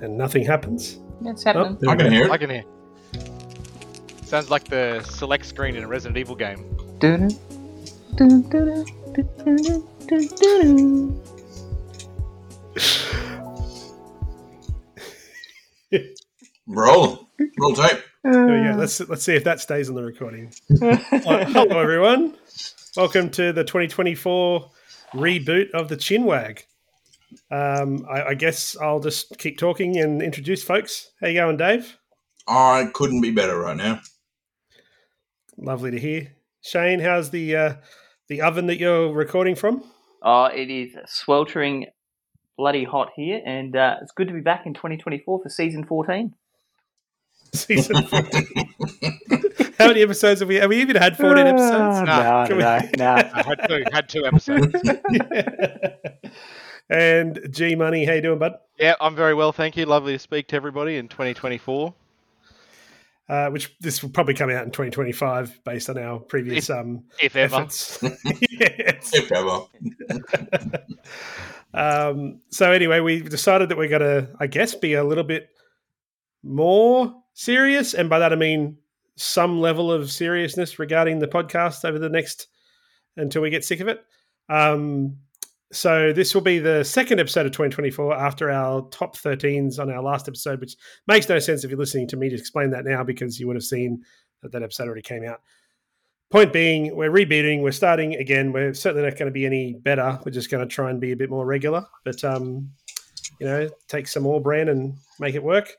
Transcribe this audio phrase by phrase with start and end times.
[0.00, 0.98] and nothing happens.
[1.24, 1.78] It's oh, happening.
[1.80, 2.10] there I can go.
[2.10, 2.64] hear I can hear.
[4.22, 6.76] Sounds like the select screen in a Resident Evil game.
[6.98, 7.30] Dun,
[8.16, 8.84] dun, dun,
[16.66, 17.28] Roll.
[17.58, 18.02] Roll tape.
[18.22, 18.76] There we go.
[18.76, 20.52] Let's let's see if that stays on the recording.
[20.68, 22.34] Hello, hello, everyone.
[22.96, 24.70] Welcome to the 2024
[25.14, 26.64] reboot of the Chinwag.
[27.50, 31.10] Um, I, I guess I'll just keep talking and introduce folks.
[31.20, 31.96] How you going, Dave?
[32.46, 34.00] I couldn't be better right now.
[35.56, 36.32] Lovely to hear.
[36.62, 37.74] Shane, how's the uh,
[38.28, 39.82] the oven that you're recording from?
[40.22, 41.86] Oh, it is sweltering
[42.56, 46.34] bloody hot here, and uh, it's good to be back in 2024 for season 14.
[47.54, 48.46] Season 14.
[49.78, 50.56] How many episodes have we?
[50.56, 52.02] Have we even had 14 episodes?
[52.06, 54.74] Nah, Can we- no, I had two, had two episodes.
[56.90, 58.54] and G Money, how you doing, bud?
[58.78, 59.84] yeah, I'm very well, thank you.
[59.86, 61.94] Lovely to speak to everybody in 2024.
[63.28, 67.36] Uh, which this will probably come out in 2025 based on our previous um, If
[67.36, 67.56] ever.
[67.56, 67.98] efforts.
[68.50, 69.10] yes.
[69.14, 69.60] If ever.
[71.74, 75.50] Um, so anyway, we decided that we're going to, I guess, be a little bit
[76.42, 78.78] more serious, and by that I mean
[79.16, 82.46] some level of seriousness regarding the podcast over the next
[83.16, 84.02] until we get sick of it.
[84.48, 85.18] Um,
[85.72, 90.02] so this will be the second episode of 2024 after our top 13s on our
[90.02, 93.04] last episode, which makes no sense if you're listening to me to explain that now
[93.04, 94.02] because you would have seen
[94.42, 95.40] that that episode already came out.
[96.30, 98.52] Point being, we're rebooting, we're starting again.
[98.52, 100.18] We're certainly not going to be any better.
[100.24, 102.70] We're just going to try and be a bit more regular, but um,
[103.40, 105.74] you know, take some more brand and make it work.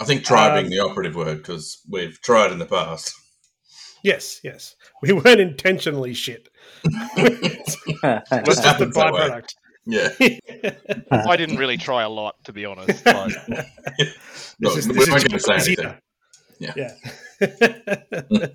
[0.00, 3.14] I think try Um, being the operative word because we've tried in the past.
[4.04, 6.48] Yes, yes, we weren't intentionally shit.
[6.84, 9.20] it's Just just a happens that way.
[9.20, 9.48] byproduct.
[9.90, 10.08] Yeah.
[11.10, 13.04] I didn't really try a lot, to be honest.
[13.06, 16.00] Like, No, This is- we this is weren't going to say easier.
[16.60, 16.94] anything.
[17.40, 18.48] Yeah.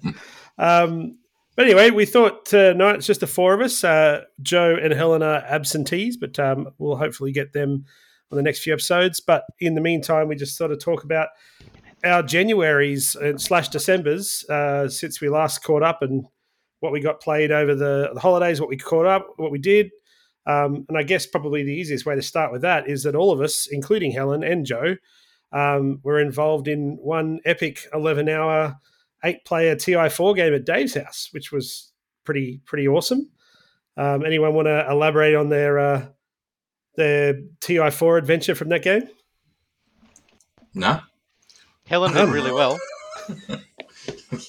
[0.57, 1.17] um,
[1.55, 3.83] but anyway, we thought tonight it's just the four of us.
[3.83, 7.85] Uh, Joe and Helen are absentees, but um, we'll hopefully get them
[8.31, 9.19] on the next few episodes.
[9.19, 11.29] But in the meantime, we just sort of talk about
[12.03, 16.25] our Januaries and slash Decembers uh, since we last caught up and
[16.79, 19.89] what we got played over the, the holidays, what we caught up, what we did.
[20.45, 23.31] Um, and I guess probably the easiest way to start with that is that all
[23.31, 24.97] of us, including Helen and Joe,
[25.53, 28.75] um, were involved in one epic 11 hour,
[29.23, 31.93] eight player TI4 game at Dave's house, which was
[32.25, 33.29] pretty, pretty awesome.
[33.95, 36.05] Um, anyone want to elaborate on their, uh,
[36.97, 39.07] their TI4 adventure from that game?
[40.73, 40.99] No?
[41.93, 42.55] Helen did really oh.
[42.55, 42.79] well.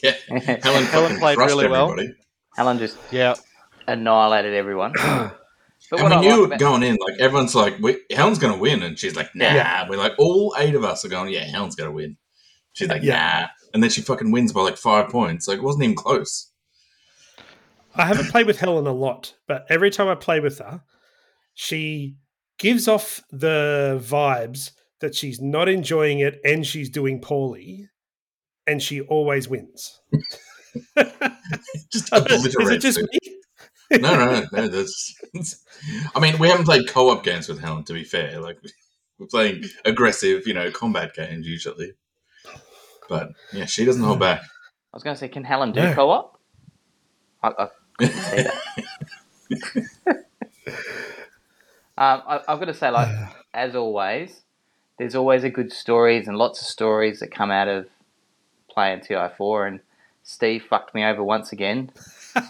[0.03, 0.15] Yeah.
[0.62, 1.94] Helen, Helen played crushed really well.
[2.56, 3.34] Helen just Yeah.
[3.87, 4.94] annihilated everyone.
[5.91, 8.54] But And we I knew like about- going in, like, everyone's like, we, Helen's going
[8.54, 8.83] to win.
[8.83, 9.44] And she's like, nah.
[9.44, 9.87] Yeah.
[9.87, 12.16] We're like, all eight of us are going, yeah, Helen's going to win.
[12.72, 13.41] She's like, Yeah.
[13.43, 13.49] nah.
[13.75, 15.47] And then she fucking wins by like five points.
[15.47, 16.50] Like, it wasn't even close.
[17.94, 20.81] I haven't played with Helen a lot, but every time I play with her,
[21.53, 22.16] she
[22.59, 24.71] gives off the vibes
[25.04, 27.88] that she's not enjoying it and she's doing poorly,
[28.66, 30.00] and she always wins.
[31.92, 33.19] Just is it just me?
[33.92, 34.66] no, no, no, no.
[34.69, 35.15] That's.
[36.16, 37.84] I mean, we haven't played co-op games with Helen.
[37.84, 38.59] To be fair, like
[39.19, 41.92] we're playing aggressive, you know, combat games usually.
[43.09, 44.41] But yeah, she doesn't hold back.
[44.41, 45.94] I was going to say, can Helen do No.
[45.94, 46.38] co-op?
[47.42, 50.25] I, I couldn't see that.
[51.97, 53.15] um, I, I've got to say, like
[53.54, 54.42] as always,
[54.99, 57.87] there's always a good stories and lots of stories that come out of
[58.71, 59.69] playing TI4.
[59.69, 59.81] And
[60.22, 61.91] Steve fucked me over once again
[62.34, 62.41] for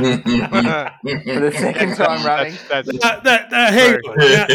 [0.00, 2.54] the second time running.
[2.68, 4.16] That's, that, hang on.
[4.18, 4.46] Now-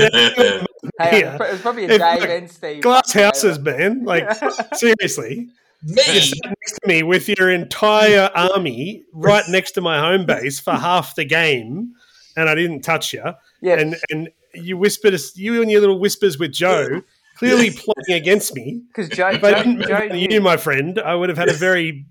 [0.60, 0.66] now-
[1.00, 1.36] Hey, Yeah.
[1.44, 2.82] it was probably a If, Dave like, and Steve.
[2.84, 3.72] glass fucked me houses, over.
[3.78, 4.04] man.
[4.06, 4.30] Like
[4.76, 5.50] seriously,
[5.84, 5.96] Me.
[6.14, 10.60] you sat next to me with your entire army right next to my home base
[10.60, 11.92] for half the game,
[12.38, 13.24] and I didn't touch you.
[13.62, 17.02] Yeah, And and you whispered, us- you and your little whispers with Joe,
[17.36, 18.82] clearly plotting against me.
[18.88, 21.38] because Joe, If I Joe, didn't Joe know you, knew, my friend, I would have
[21.38, 22.06] had a very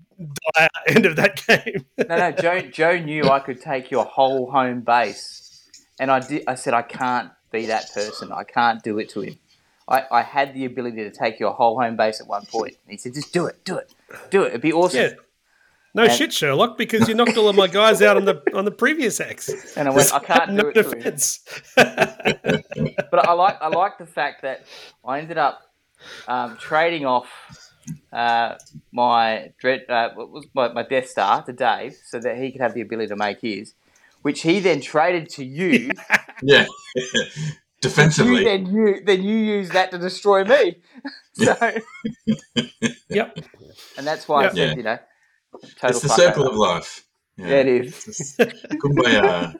[0.55, 1.85] dire end of that game.
[1.97, 5.69] no, no, Joe, Joe knew I could take your whole home base,
[5.99, 6.43] and I did.
[6.47, 8.31] I said I can't be that person.
[8.31, 9.35] I can't do it to him.
[9.87, 12.73] I, I had the ability to take your whole home base at one point.
[12.85, 13.93] And he said, "Just do it, do it,
[14.31, 14.47] do it.
[14.49, 15.09] It'd be awesome." Yeah.
[15.95, 18.65] No And- shit, Sherlock, because you knocked all of my guys out on the on
[18.65, 19.49] the previous X.
[19.77, 21.39] And I went, "I can't no do it to him." defense.
[23.11, 24.65] But I like I like the fact that
[25.05, 25.61] I ended up
[26.27, 27.27] um, trading off
[28.11, 28.55] uh,
[28.91, 32.59] my dread uh, what was my, my Death Star to Dave so that he could
[32.61, 33.73] have the ability to make his,
[34.21, 35.91] which he then traded to you.
[36.43, 36.65] Yeah.
[37.81, 38.39] defensively.
[38.39, 40.77] You, then you then you use that to destroy me.
[41.33, 41.55] so,
[43.09, 43.37] Yep.
[43.97, 44.47] and that's why Yeah.
[44.47, 44.75] I said, Yeah.
[44.75, 44.99] you know,
[45.79, 46.51] total it's the fuck circle over.
[46.51, 47.05] of life.
[47.37, 48.37] Yeah, Yeah, it is.
[48.81, 49.59] Kumbaya.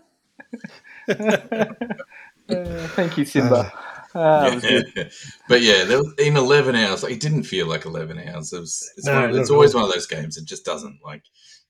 [2.47, 3.71] Uh, thank you, Simba.
[4.13, 5.11] Ah, that was good.
[5.49, 8.53] but yeah, there was, in eleven hours, like, it didn't feel like eleven hours.
[8.53, 8.87] It was.
[8.97, 9.81] It's, No, one of, it's at always all.
[9.81, 10.37] one of those games.
[10.37, 11.23] It just doesn't like.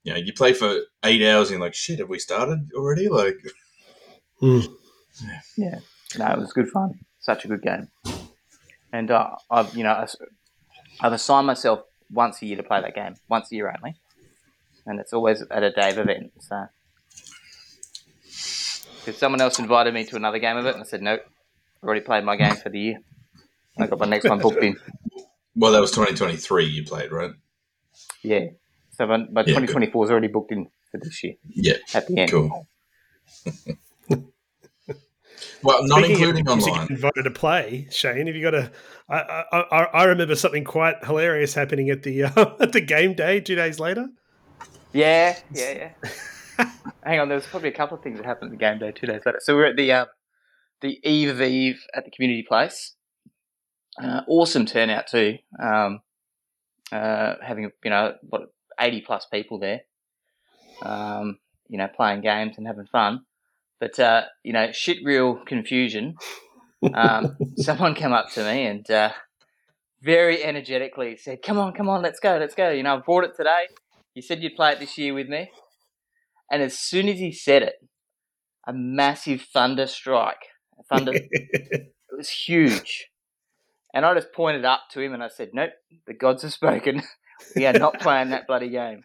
[0.04, 3.08] You know, you play for eight hours and you're like, shit, have we started already?
[3.10, 3.38] Like,
[4.42, 4.68] Mm.
[5.58, 5.80] Yeah,
[6.20, 7.00] no, it was good fun.
[7.20, 7.88] Such a good game.
[8.92, 10.12] And uh, I've, you know, I've-
[11.00, 13.96] I've assigned myself once a year to play that game, once a year only,
[14.86, 16.32] and it's always at a Dave event.
[16.40, 16.66] So,
[19.00, 21.22] because someone else invited me to another game of it, and I said nope,
[21.82, 23.00] I've already played my game for the year.
[23.78, 24.78] I got my next one booked in.
[25.56, 27.32] well, that was 2023 you played, right?
[28.24, 28.48] Yeah,
[28.92, 29.68] so my, my Yeah, good.
[29.68, 32.32] 2024 is already booked in for this year Yeah, at the end.
[32.32, 32.68] cool.
[35.64, 36.88] Well, not Speaking of including games you online.
[36.88, 38.28] get invited to play, Shane.
[38.28, 38.72] Have you got a?
[39.10, 39.18] I,
[39.52, 43.40] I, I, I remember something quite hilarious happening at the uh, at the game day
[43.40, 44.08] two days later.
[44.96, 45.92] Yeah, yeah,
[46.58, 46.70] yeah.
[47.04, 48.94] Hang on, there was probably a couple of things that happened at the game day
[48.94, 49.40] two days later.
[49.42, 50.08] So we we're at the um,
[50.80, 52.94] the eve of eve at the community place.
[54.02, 55.38] Uh, awesome turnout too.
[55.62, 56.00] Um,
[56.94, 59.82] uh, having you know what eighty plus people there.
[60.82, 63.26] Um, you know, playing games and having fun.
[63.82, 66.16] But uh, you know, shit real confusion.
[66.94, 69.12] Um, someone came up to me and uh,
[70.02, 73.26] very energetically said, "Come on, come on, let's go, let's go." You know, I bought
[73.26, 73.66] it today.
[74.16, 75.52] You said you'd play it this year with me.
[76.50, 77.76] And as soon as he said it,
[78.66, 80.48] a massive thunder strike.
[80.80, 83.10] A thunder it was huge.
[83.94, 85.72] And I just pointed up to him and I said, Nope,
[86.08, 87.04] the gods have spoken.
[87.56, 89.04] we are not playing that bloody game.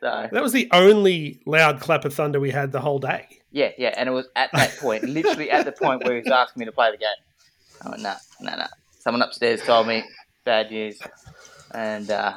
[0.00, 3.26] So that was the only loud clap of thunder we had the whole day.
[3.50, 6.32] yeah, yeah, and it was at that point, literally at the point where he was
[6.32, 7.08] asking me to play the game.
[7.84, 8.66] I went, no, no, no.
[8.98, 10.02] Someone upstairs told me
[10.44, 10.98] bad news,
[11.74, 12.34] and uh,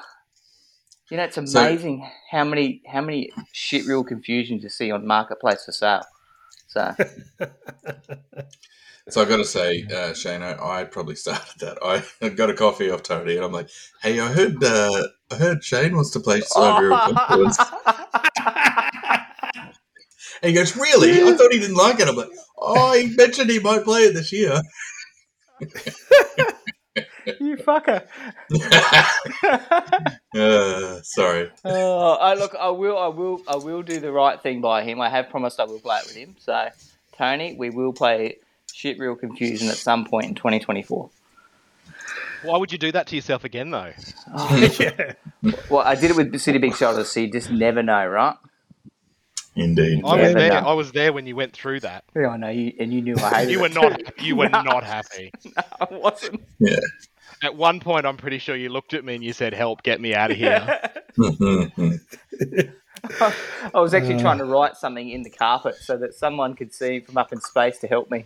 [1.09, 5.05] you know it's So- amazing how many how many shit real confusions you see on
[5.05, 6.03] marketplace for sale.
[6.67, 6.95] So
[9.09, 11.77] So I got to say, uh, Shane, I, probably started that.
[11.83, 13.69] I got a coffee off Tony, and I'm like,
[14.01, 17.57] "Hey, I heard, uh, I heard Shane wants to play Siberia Confluence."
[20.41, 21.21] And he goes, "Really?
[21.21, 22.27] I thought he didn't like it." I'm like,
[22.57, 24.61] "Oh, he mentioned he might play it this year."
[27.39, 28.05] You fucker.
[30.35, 31.51] uh, sorry.
[31.65, 32.55] Oh, I look.
[32.59, 32.97] I will.
[32.97, 33.41] I will.
[33.47, 34.99] I will do the right thing by him.
[35.01, 36.35] I have promised I will play it with him.
[36.39, 36.69] So,
[37.17, 38.37] Tony, we will play
[38.73, 41.09] shit real confusion at some point in 2024.
[42.43, 43.93] Why would you do that to yourself again, though?
[44.79, 45.13] yeah.
[45.69, 48.35] Well, I did it with City Big Shoulders, so you just never know, right?
[49.55, 50.01] Indeed.
[50.03, 50.49] I was there.
[50.61, 50.67] no.
[50.67, 52.03] I was there when you went through that.
[52.15, 53.99] Yeah, I know you, and you knew I hated You were it not.
[53.99, 54.25] too.
[54.25, 55.31] You were No, not happy.
[55.79, 56.41] I wasn't.
[57.43, 59.99] At one point, I'm pretty sure you looked at me and you said, "Help, get
[60.01, 60.79] me out of here."
[63.09, 67.01] I was actually trying to write something in the carpet so that someone could see
[67.01, 68.25] from up in space to help me.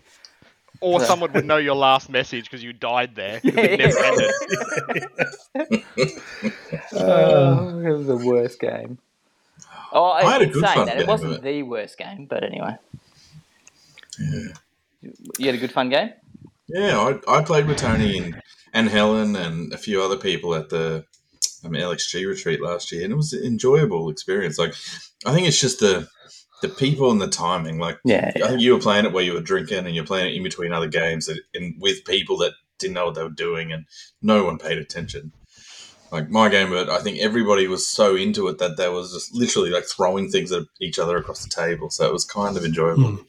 [0.81, 1.05] Or Yeah.
[1.07, 3.39] someone would know your last message because you died there.
[3.41, 5.83] 'cause it never ended.
[6.93, 8.99] Oh, it was the worst game.
[9.91, 11.41] Oh, I, I had a good saying fun that, game it wasn't it.
[11.41, 12.75] the worst game, but anyway.
[14.19, 14.39] Yeah.
[15.37, 16.11] You had a good fun game?
[16.67, 18.41] Yeah, I, I played with Tony and,
[18.77, 21.03] and Helen and a few other people at the
[21.65, 24.59] um, LXG retreat last year, and it was an enjoyable experience.
[24.59, 24.75] Like,
[25.25, 26.07] I think it's just the
[26.61, 27.79] the people and the timing.
[27.79, 28.31] Like, Yeah.
[28.35, 30.41] I think you were playing it where you were drinking and you're playing it in
[30.41, 33.85] between other games and, with people that didn't know what they were doing, and
[34.21, 35.31] no one paid attention.
[36.11, 39.33] Like my game, but I think everybody was so into it that they was just
[39.33, 41.89] literally like throwing things at each other across the table.
[41.89, 43.19] So it was kind of enjoyable.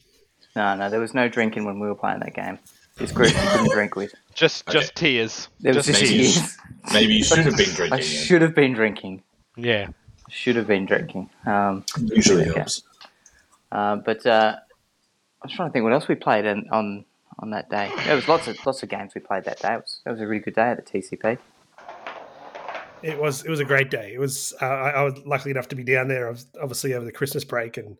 [0.55, 2.59] No, no, there was no drinking when we were playing that game.
[2.97, 4.13] This group couldn't drink with.
[4.39, 4.79] Just, Okay.
[4.79, 5.49] just tears.
[5.59, 6.57] There was Just just maybe- tears.
[6.93, 7.89] Maybe you should have been I drinking.
[7.89, 8.01] then.
[8.01, 9.23] should have been drinking.
[9.57, 9.87] yeah.
[10.29, 11.29] Should have been drinking.
[11.45, 12.59] Um, Usually Okay.
[12.59, 12.83] helps.
[13.71, 14.55] uh, but uh,
[15.41, 17.03] I was trying to think what else we played in, on
[17.39, 17.89] on that day.
[18.05, 19.73] There was lots of lots of games we played that day.
[19.73, 21.37] It was, that was a really good day at the TCP.
[23.01, 24.11] It was it was a great day.
[24.13, 26.27] It was uh, I, I was lucky enough to be down there.
[26.27, 27.97] I was obviously over the Christmas break, and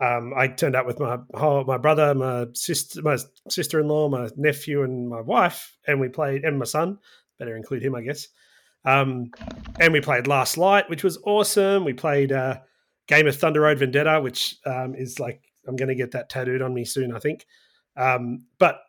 [0.00, 1.18] um, I turned up with my
[1.64, 3.18] my brother, my sister, my
[3.48, 6.98] sister in law, my nephew, and my wife, and we played and my son.
[7.38, 8.28] Better include him, I guess.
[8.84, 9.30] Um,
[9.78, 11.84] and we played Last Light, which was awesome.
[11.84, 12.58] We played uh,
[13.06, 16.62] Game of Thunder Road Vendetta, which um, is like I'm going to get that tattooed
[16.62, 17.46] on me soon, I think.
[17.96, 18.80] Um, but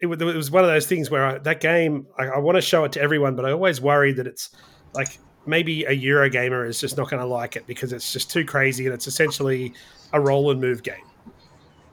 [0.00, 2.62] it, it was one of those things where I, that game I, I want to
[2.62, 4.50] show it to everyone, but I always worry that it's
[4.94, 8.44] like maybe a Eurogamer is just not going to like it because it's just too
[8.44, 9.72] crazy and it's essentially
[10.12, 11.04] a roll and move game.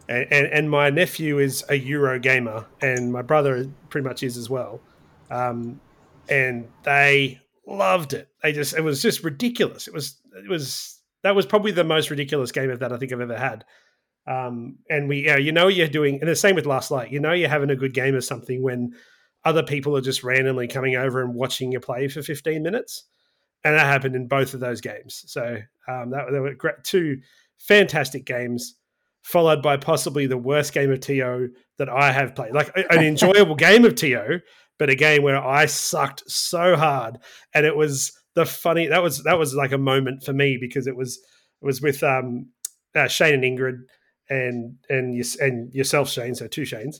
[0.08, 4.38] and, and, and my nephew is a Euro gamer, and my brother pretty much is
[4.38, 4.80] as well.
[5.32, 5.80] Um,
[6.30, 8.30] and they loved it.
[8.44, 9.88] They just it was just ridiculous.
[9.88, 13.12] It was it was that was probably the most ridiculous game of that I think
[13.12, 13.66] I've ever had.
[14.28, 17.12] Um, and we, yeah, you know, you're doing, and the same with Last Light.
[17.12, 18.94] You know, you're having a good game of something when
[19.44, 23.06] other people are just randomly coming over and watching you play for 15 minutes,
[23.66, 25.24] and that happened in both of those games.
[25.26, 25.58] So
[25.88, 27.20] um, that they were great, two
[27.58, 28.76] fantastic games,
[29.24, 32.54] followed by possibly the worst game of TO that I have played.
[32.54, 34.40] Like an enjoyable game of TO,
[34.78, 37.18] but a game where I sucked so hard,
[37.56, 38.88] and it was the funny.
[38.88, 41.18] That was that was like a moment for me because it was
[41.62, 42.50] it was with um,
[42.94, 43.80] uh, Shane and Ingrid
[44.30, 46.36] and and and yourself, Shane.
[46.36, 46.98] So two Shanes.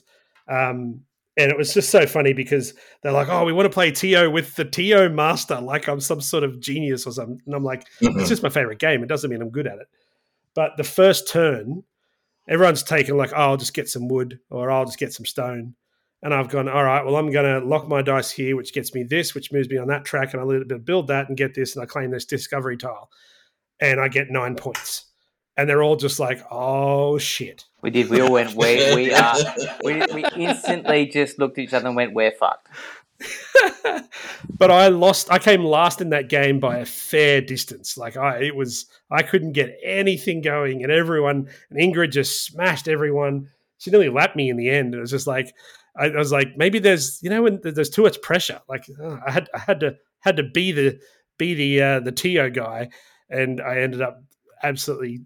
[0.48, 1.02] Um,
[1.36, 4.30] and it was just so funny because they're like, "Oh, we want to play TO
[4.30, 7.84] with the TO master, like I'm some sort of genius or something." And I'm like,
[8.00, 8.18] Mhm.
[8.20, 9.02] "It's just my favorite game.
[9.02, 9.88] It doesn't mean I'm good at it."
[10.54, 11.84] But the first turn,
[12.48, 15.74] everyone's taken like, "Oh, I'll just get some wood or I'll just get some stone,"
[16.22, 18.94] and I've gone, "All right, well, I'm going to lock my dice here, which gets
[18.94, 21.36] me this, which moves me on that track, and I little bit build that and
[21.36, 23.10] get this, and I claim this discovery tile,
[23.80, 25.04] and I get nine points."
[25.58, 28.10] And they're all just like, "Oh shit." We did.
[28.10, 28.52] We all went.
[28.56, 29.36] We we are.
[29.84, 32.66] We, we instantly just looked at each other and went, "We're fucked."
[34.58, 35.30] but I lost.
[35.30, 37.96] I came last in that game by a fair distance.
[37.96, 38.86] Like I, it was.
[39.08, 43.50] I couldn't get anything going, and everyone and Ingrid just smashed everyone.
[43.78, 44.92] She nearly lapped me in the end.
[44.92, 45.54] It was just like
[45.96, 48.60] I, I was like, maybe there's you know when there's too much pressure.
[48.68, 50.98] Like uh, I had I had to had to be the
[51.38, 52.88] be the uh, the TO guy,
[53.30, 54.24] and I ended up
[54.64, 55.20] absolutely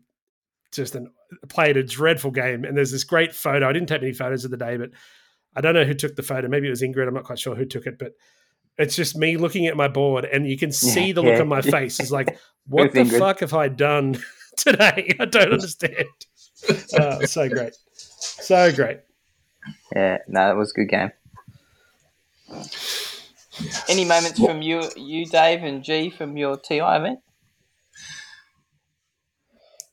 [0.73, 1.11] just an
[1.49, 2.65] played a dreadful game.
[2.65, 3.69] And there's this great photo.
[3.69, 4.91] I didn't take any photos of the day, but
[5.57, 6.49] I don't know who took the photo.
[6.49, 7.09] Maybe it was Ingrid.
[7.09, 8.13] I'm not quite sure who took it, but
[8.79, 11.41] it's just me looking at my board, and you can see Yeah, the look yeah.
[11.43, 12.01] on my face.
[12.01, 13.19] It's like, what the Ingrid.
[13.19, 14.17] fuck have I done
[14.57, 15.15] today?
[15.21, 16.05] I don't understand.
[16.97, 19.01] Uh, so great, so great.
[19.95, 21.11] Yeah, no, that was a good game.
[23.89, 27.21] Any moments from you, you Dave and G from your TI event?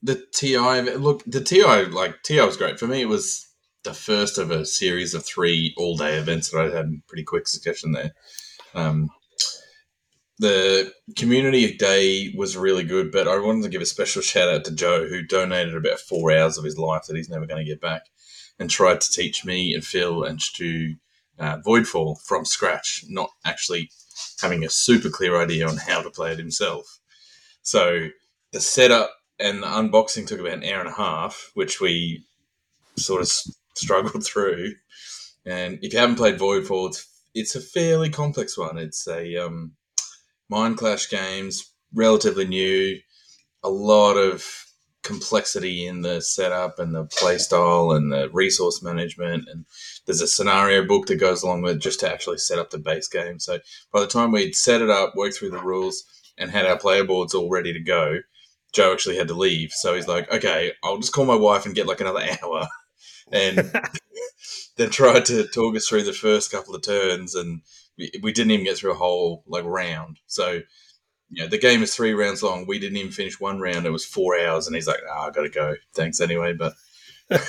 [0.01, 3.01] The TI look the TI like TI was great for me.
[3.01, 3.48] It was
[3.84, 7.24] the first of a series of three all day events that I had in pretty
[7.24, 8.12] quick succession there.
[8.75, 9.10] Um,
[10.39, 14.66] the community day was really good, but I wanted to give a special shout out
[14.66, 17.70] to Joe who donated about four hours of his life that he's never going to
[17.70, 18.04] get back,
[18.60, 20.96] and tried to teach me and Phil and Stu
[21.39, 23.89] uh, Voidfall from scratch, not actually
[24.39, 27.00] having a super clear idea on how to play it himself.
[27.63, 28.10] So
[28.51, 32.25] the setup and the unboxing took about an hour and a half, which we
[32.96, 33.32] sort of
[33.75, 34.74] struggled through.
[35.46, 38.77] And if you haven't played Voidfall, it's, it's a fairly complex one.
[38.77, 39.74] It's a um,
[40.51, 43.00] Mindclash games, relatively new,
[43.63, 44.65] a lot of
[45.03, 49.48] complexity in the setup and the play style and the resource management.
[49.50, 49.65] And
[50.06, 52.77] there's a scenario book that goes along with it just to actually set up the
[52.77, 53.39] base game.
[53.39, 53.60] So
[53.94, 56.03] by the time we'd set it up, worked through the rules,
[56.38, 58.20] and had our player boards all ready to go,
[58.77, 59.72] Joe actually had to leave.
[59.72, 62.67] So he's like, okay, I'll just call my wife and get like another hour.
[63.31, 63.57] And
[64.77, 67.34] then tried to talk us through the first couple of turns.
[67.34, 67.62] And
[67.98, 70.19] we, we didn't even get through a whole like round.
[70.27, 70.62] So,
[71.31, 72.67] you know, the game is three rounds long.
[72.67, 73.88] We didn't even finish one round.
[73.88, 74.67] It was four hours.
[74.67, 75.74] And he's like, oh, I got to go.
[75.96, 76.53] Thanks anyway.
[76.53, 76.74] But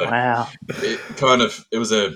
[0.00, 0.48] Wow.
[0.70, 2.14] it kind of, it was a,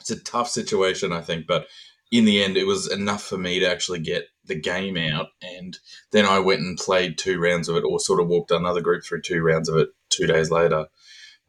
[0.00, 1.46] it's a tough situation, I think.
[1.46, 1.66] But
[2.12, 5.28] in the end, it was enough for me to actually get the game out.
[5.40, 5.78] And
[6.12, 9.02] then I went and played two rounds of it, or sort of walked another group
[9.02, 10.86] through two rounds of it two days later.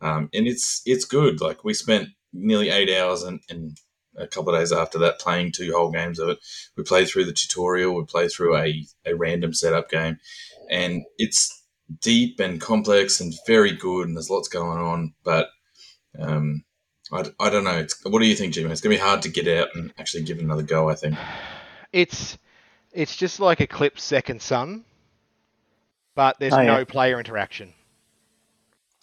[0.01, 1.41] Um, and it's it's good.
[1.41, 3.77] Like we spent nearly eight hours and, and
[4.17, 6.39] a couple of days after that playing two whole games of it.
[6.77, 7.95] We played through the tutorial.
[7.95, 10.17] We played through a, a random setup game,
[10.71, 11.61] and it's
[12.01, 14.07] deep and complex and very good.
[14.07, 15.49] And there's lots going on, but
[16.17, 16.63] um,
[17.11, 17.77] I, I don't know.
[17.77, 18.71] It's, what do you think, Jimmy?
[18.71, 20.89] It's gonna be hard to get out and actually give it another go.
[20.89, 21.15] I think.
[21.91, 22.37] It's
[22.91, 24.85] it's just like Eclipse Second Sun,
[26.15, 26.77] but there's Oh, yeah.
[26.77, 27.73] no player interaction.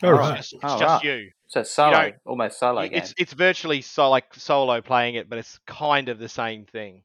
[0.03, 1.05] All It's just, it's Oh, just right.
[1.05, 1.31] you.
[1.49, 2.95] So solo, know, almost solo game.
[2.95, 7.03] It's it's virtually so like solo playing it, but it's kind of the same thing.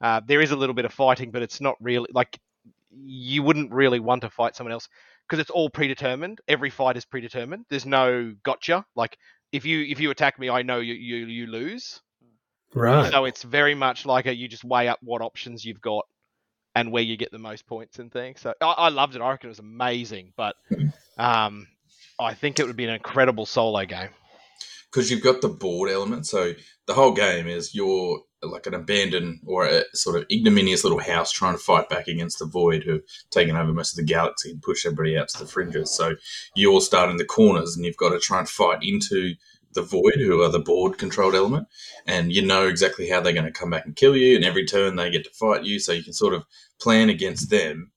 [0.00, 2.38] Uh, there is a little bit of fighting, but it's not really like
[2.90, 4.88] you wouldn't really want to fight someone else
[5.28, 6.40] because it's all predetermined.
[6.46, 7.66] Every fight is predetermined.
[7.68, 8.84] There's no gotcha.
[8.94, 9.18] Like
[9.54, 12.00] if you if you attack me, I know you you, you lose.
[12.74, 13.10] Right.
[13.12, 16.04] So it's very much like a, you just weigh up what options you've got
[16.74, 18.40] and where you get the most points and things.
[18.40, 19.22] So I, I loved it.
[19.22, 20.56] I reckon it was amazing, but
[21.18, 21.68] um,
[22.18, 24.08] I think it would be an incredible solo game.
[24.90, 26.26] because you've got the board element.
[26.26, 26.54] So
[26.86, 31.32] the whole game is you're like an abandoned or a sort of ignominious little house
[31.32, 34.62] trying to fight back against the void who've taken over most of the galaxy and
[34.62, 35.90] push everybody out to the fringes.
[35.90, 36.14] So
[36.54, 39.34] you all start in the corners and you've got to try and fight into
[39.74, 41.66] the void, who are the board controlled element,
[42.06, 44.36] and you know exactly how they're going to come back and kill you.
[44.36, 46.44] And every turn they get to fight you, so you can sort of
[46.80, 47.90] plan against them.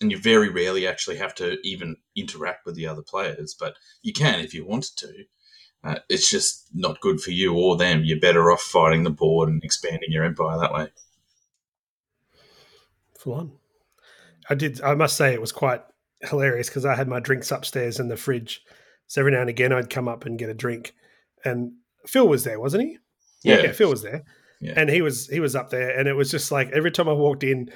[0.00, 4.12] And you very rarely actually have to even interact with the other players, but you
[4.12, 5.24] can if you wanted to.
[5.84, 8.02] Uh, it's just not good for you or them.
[8.04, 10.88] You're better off fighting the board and expanding your empire that way.
[13.18, 13.52] Full on.
[14.50, 14.80] I did.
[14.82, 15.82] I must say it was quite
[16.20, 18.62] hilarious because I had my drinks upstairs in the fridge.
[19.06, 20.94] So every now and again, I'd come up and get a drink,
[21.44, 21.72] and
[22.06, 22.98] Phil was there, wasn't he?
[23.44, 23.72] Yeah.
[23.72, 24.22] Phil was there,
[24.60, 24.74] Yeah.
[24.76, 27.12] and he was he was up there, and it was just like every time I
[27.12, 27.70] walked in,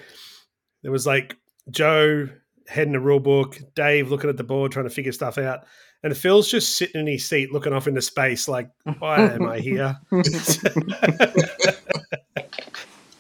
[0.83, 1.37] there was like
[1.71, 2.29] Joe
[2.69, 5.65] heading the rule book, Dave looking at the board trying to figure stuff out,
[6.07, 9.59] and Phil's just sitting in his seat looking off into space, like, why am I
[9.59, 9.99] here?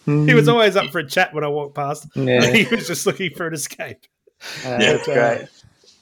[0.07, 2.07] he was always up for a chat when I walked past.
[2.14, 4.07] Yeah, he was just looking for an escape.
[4.64, 4.78] uh, Yeah.
[4.78, 5.49] that's great.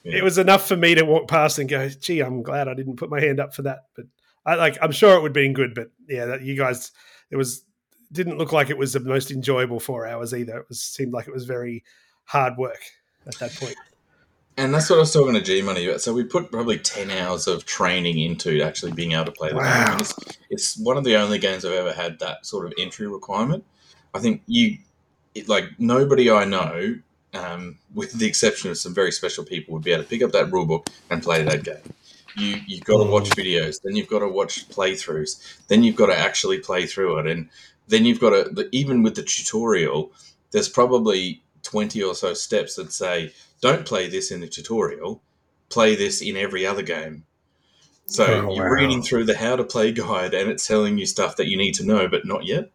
[0.04, 0.18] Yeah.
[0.18, 2.96] It was enough for me to walk past and go, "Gee, I'm glad I didn't
[2.96, 4.04] put my hand up for that." But
[4.44, 5.74] I like, I'm sure it would have been good.
[5.74, 6.92] But yeah, that you guys,
[7.30, 7.64] it was
[8.12, 10.58] didn't look like it was the most enjoyable four hours either.
[10.58, 11.82] It was seemed like it was very
[12.24, 12.80] hard work
[13.26, 13.76] at that point.
[14.56, 16.00] And that's what I was talking to G Money about.
[16.00, 19.56] So we put probably ten hours of training into actually being able to play the
[19.56, 19.86] Wow.
[19.86, 20.00] game.
[20.00, 20.14] It's,
[20.50, 23.64] it's one of the only games I've ever had that sort of entry requirement.
[24.14, 24.78] I think you,
[25.34, 26.96] it, like nobody I know,
[27.32, 30.32] um, with the exception of some very special people, would be able to pick up
[30.32, 31.92] that rulebook and play that game.
[32.36, 36.06] You you've got to watch videos, then you've got to watch playthroughs, then you've got
[36.06, 37.48] to actually play through it, and
[37.88, 40.12] then you've got to even with the tutorial.
[40.50, 45.20] There's probably twenty or so steps that say don't play this in the tutorial,
[45.70, 47.24] play this in every other game.
[48.06, 51.36] So Oh, you're reading through the how to play guide and it's telling you stuff
[51.36, 52.70] that you need to know, but not yet.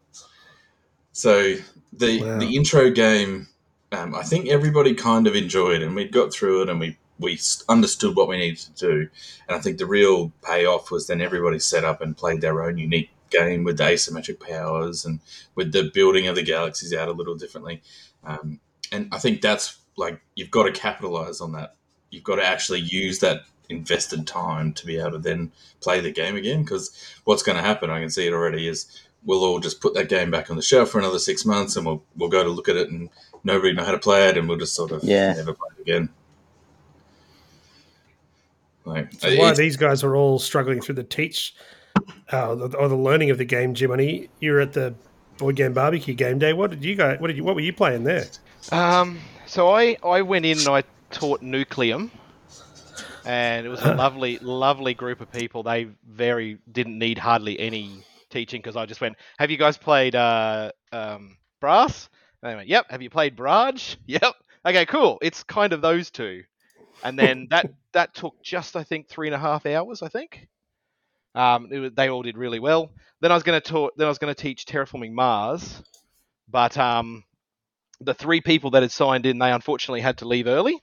[1.12, 1.56] So
[1.94, 2.40] the Wow.
[2.40, 3.48] the intro game,
[3.92, 7.38] um, I think everybody kind of enjoyed, and we got through it, and we we
[7.68, 9.10] understood what we needed to do.
[9.48, 12.78] And I think the real payoff was then everybody set up and played their own
[12.78, 15.20] unique game with the asymmetric powers and
[15.54, 17.82] with the building of the galaxies out a little differently.
[18.24, 18.60] Um,
[18.92, 21.76] and I think that's like you've got to capitalize on that.
[22.10, 26.12] You've got to actually use that invested time to be able to then play the
[26.12, 26.64] game again.
[26.64, 26.92] Because
[27.26, 30.10] what's going to happen, I can see it already, is we'll all just put that
[30.10, 32.70] game back on the shelf for another six months, and we'll we'll go to look
[32.70, 33.10] at it, and
[33.44, 35.34] nobody know how to play it, and we'll just sort of Yeah.
[35.34, 36.10] never play it again.
[38.86, 41.54] Like, So while it's- these guys are all struggling through the teach
[42.32, 44.96] uh, or the learning of the game, Jimmy, you were at the
[45.38, 46.54] board game barbecue game day.
[46.54, 47.20] What did you guys?
[47.20, 47.44] What did you?
[47.44, 48.26] What were you playing there?
[48.72, 52.12] Um, so I, I went in and I taught Nucleum,
[53.26, 55.64] and it was a lovely, lovely group of people.
[55.64, 60.16] They very didn't need hardly any teaching because I just went, "Have you guys played
[60.16, 62.10] uh, um, Brass?"
[62.42, 63.96] And they went, "Yep." Have you played Barrage?
[64.06, 64.36] Yep.
[64.66, 65.18] Okay, cool.
[65.22, 66.44] It's kind of those two,
[67.04, 70.02] and then that that took just I think three and a half hours.
[70.02, 70.48] I think.
[71.36, 72.92] Um, it they all did really well.
[73.22, 73.98] Then I was going to taught.
[73.98, 75.82] Then I was going to teach Terraforming Mars,
[76.50, 77.24] but um,
[78.02, 80.82] the three people that had signed in, they unfortunately had to leave early.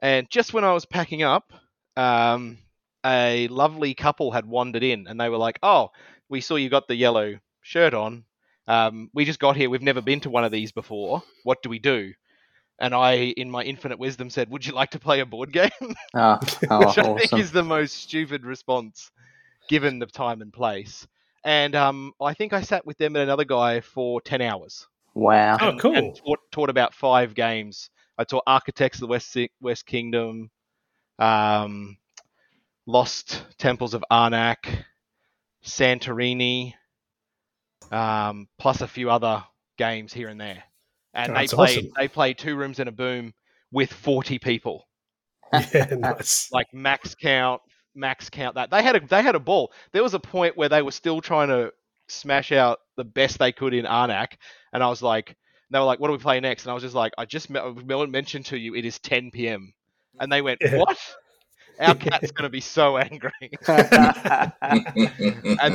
[0.00, 1.52] And just when I was packing up,
[1.96, 2.58] um,
[3.04, 5.90] a lovely couple had wandered in and they were like, Oh,
[6.28, 8.24] we saw you got the yellow shirt on.
[8.66, 9.70] Um, we just got here.
[9.70, 11.22] We've never been to one of these before.
[11.42, 12.12] What do we do?
[12.78, 15.70] And I, in my infinite wisdom, said, Would you like to play a board game?
[16.14, 16.38] Oh,
[16.70, 19.10] oh Which I think is the most stupid response
[19.68, 21.06] given the time and place.
[21.44, 24.86] And um, I think I sat with them and another guy for 10 hours
[25.18, 25.58] Wow.
[25.60, 25.94] Oh, cool.
[25.96, 27.90] and taught, taught about five games.
[28.16, 30.50] I taught Architects of the West West Kingdom,
[31.18, 31.96] um,
[32.86, 34.84] Lost Temples of Arnak,
[35.64, 36.74] Santorini,
[37.90, 39.44] um, plus a few other
[39.76, 40.62] games here and there.
[41.14, 41.90] And Oh, they that's played awesome.
[41.96, 43.34] they played two rooms and a boom
[43.72, 44.86] with forty people,
[45.52, 46.48] Yeah, nice.
[46.52, 47.60] like max count,
[47.94, 49.72] max count that they had a they had a ball.
[49.92, 51.72] There was a point where they were still trying to
[52.08, 54.34] smash out the best they could in Arnak,
[54.72, 55.36] and I was like,
[55.70, 57.50] they were like, "What do we play next?" And I was just like, "I just
[57.50, 59.72] me- mentioned to you it is 10 p.m."
[60.20, 60.78] And they went, Yeah.
[60.78, 60.98] "What?"
[61.80, 63.30] Our cat's going to be so angry.
[63.68, 64.52] and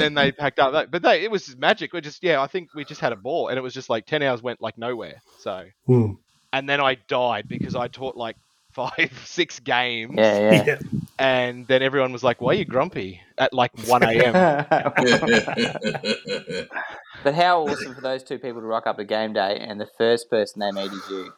[0.01, 0.91] then they packed up.
[0.91, 1.93] But they, it was just magic.
[1.93, 4.05] We just, yeah, I think we just had a ball, and it was just like
[4.05, 5.21] 10 hours went like nowhere.
[5.39, 6.13] So, Hmm.
[6.51, 8.35] and then I died because I taught like
[8.73, 10.79] five, six games, yeah, yeah.
[11.23, 11.37] Yeah.
[11.39, 14.33] and then everyone was like, "Why are you grumpy?" At like 1 a.m.
[17.23, 19.87] but how awesome for those two people to rock up a game day and the
[19.97, 21.33] first person they meet is you.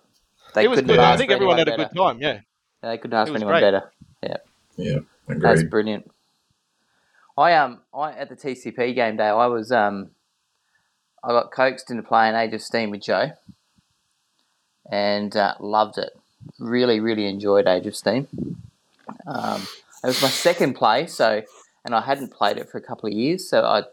[0.54, 1.00] They it was couldn't good.
[1.00, 1.94] I think everyone had anyone a better.
[1.94, 2.22] good time.
[2.22, 2.40] Yeah.
[2.82, 3.62] They couldn't ask for anyone great.
[3.62, 3.92] better.
[4.24, 4.38] yeah,
[4.78, 4.98] Yeah.
[5.28, 6.10] That's brilliant.
[7.38, 10.12] I um I at the TCP game day I was um
[11.24, 13.32] I got coaxed into playing Age of Steam with Joe,
[14.92, 16.12] and uh, loved it.
[16.60, 18.28] Really, really enjoyed Age of Steam.
[19.28, 19.62] Um,
[20.04, 21.42] it was my second play, so
[21.84, 23.84] and I hadn't played it for a couple of years, so I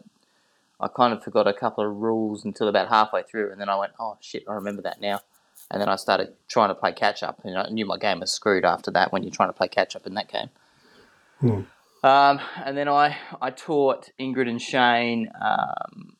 [0.79, 3.77] I kind of forgot a couple of rules until about halfway through, and then I
[3.77, 5.21] went, oh shit, I remember that now.
[5.71, 8.31] And then I started trying to play catch up, and I knew my game was
[8.31, 10.49] screwed after that when you're trying to play catch up in that game.
[11.39, 11.61] Hmm.
[12.05, 16.17] Um, and then I, I taught Ingrid and Shane um,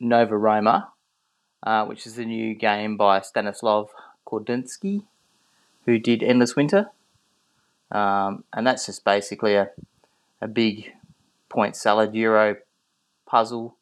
[0.00, 0.92] Nova Roma,
[1.62, 3.90] uh, which is a new game by Stanislav
[4.26, 5.04] Kordonskiy,
[5.86, 6.90] who did Endless Winter.
[7.90, 9.70] Um, and that's just basically a,
[10.40, 10.92] a big
[11.48, 12.56] point salad Euro
[13.26, 13.76] puzzle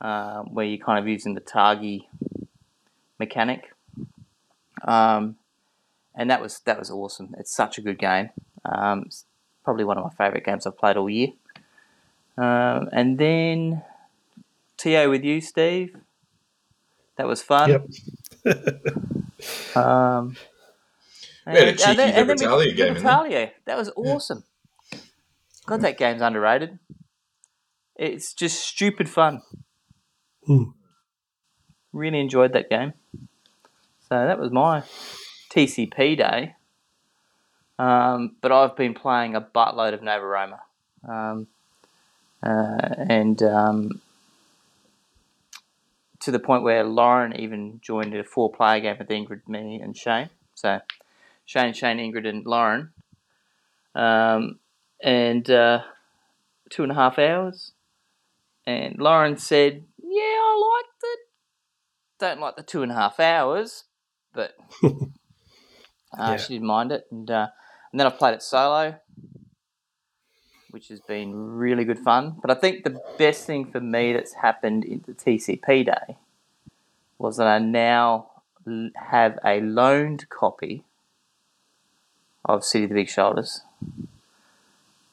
[0.00, 2.06] um, where you're kind of using the Targi
[3.18, 3.72] mechanic.
[4.86, 5.36] Um,
[6.14, 7.34] and that was that was awesome.
[7.38, 8.30] It's such a good game.
[8.64, 9.24] Um, it's
[9.64, 11.28] probably one of my favourite games I've played all year.
[12.36, 13.82] Um, and then
[14.76, 15.96] TO with you, Steve.
[17.16, 17.70] That was fun.
[18.44, 18.54] Yep.
[19.76, 20.36] Um,
[21.52, 23.02] We had a and- cheeky and then- and then we- Libertalia game in.
[23.02, 23.50] Libertalia.
[23.64, 24.44] That was awesome.
[25.66, 26.78] God, that game's underrated.
[27.96, 29.42] It's just stupid fun.
[30.46, 30.70] Hmm.
[31.92, 32.92] Really enjoyed that game.
[34.08, 34.82] So that was my
[35.50, 36.54] TCP day.
[37.78, 40.60] Um, but I've been playing a buttload of Nova Roma.
[41.08, 41.46] Um,
[42.42, 44.00] uh, and um,
[46.20, 49.96] to the point where Lauren even joined a four player game with Ingrid, me, and
[49.96, 50.30] Shane.
[50.54, 50.80] So
[51.48, 52.90] Shane, Shane, Ingrid, and Lauren.
[53.94, 54.58] Um,
[55.02, 55.80] and uh,
[56.68, 57.72] two and a half hours.
[58.66, 61.18] And Lauren said, Yeah, I liked it.
[62.18, 63.84] Don't like the two and a half hours,
[64.34, 64.98] but uh,
[66.18, 66.36] Yeah.
[66.36, 67.06] she didn't mind it.
[67.10, 67.46] And, uh,
[67.92, 68.96] and then I've played it solo,
[70.68, 72.36] which has been really good fun.
[72.42, 76.18] But I think the best thing for me that's happened in the TCP day
[77.16, 78.32] was that I now
[79.10, 80.84] have a loaned copy
[82.48, 83.60] of City of the Big Shoulders,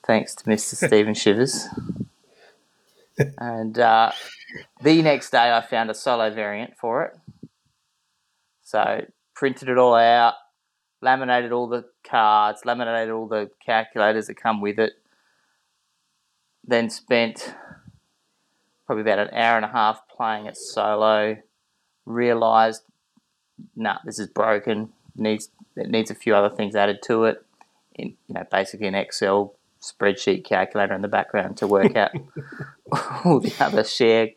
[0.06, 0.76] thanks to Mr.
[0.88, 1.68] Stephen Shivers.
[3.38, 4.12] And uh,
[4.82, 7.18] the next day, I found a solo variant for it.
[8.64, 10.34] So printed it all out,
[11.02, 14.94] laminated all the cards, laminated all the calculators that come with it.
[16.64, 17.54] Then spent
[18.86, 21.38] probably about an hour and a half playing it solo.
[22.06, 22.84] Realized,
[23.76, 24.90] nah, this is broken.
[25.16, 27.46] Needs It needs a few other things added to it.
[27.96, 32.12] In you know, basically an Excel spreadsheet calculator in the background to work out
[33.26, 34.30] all the other share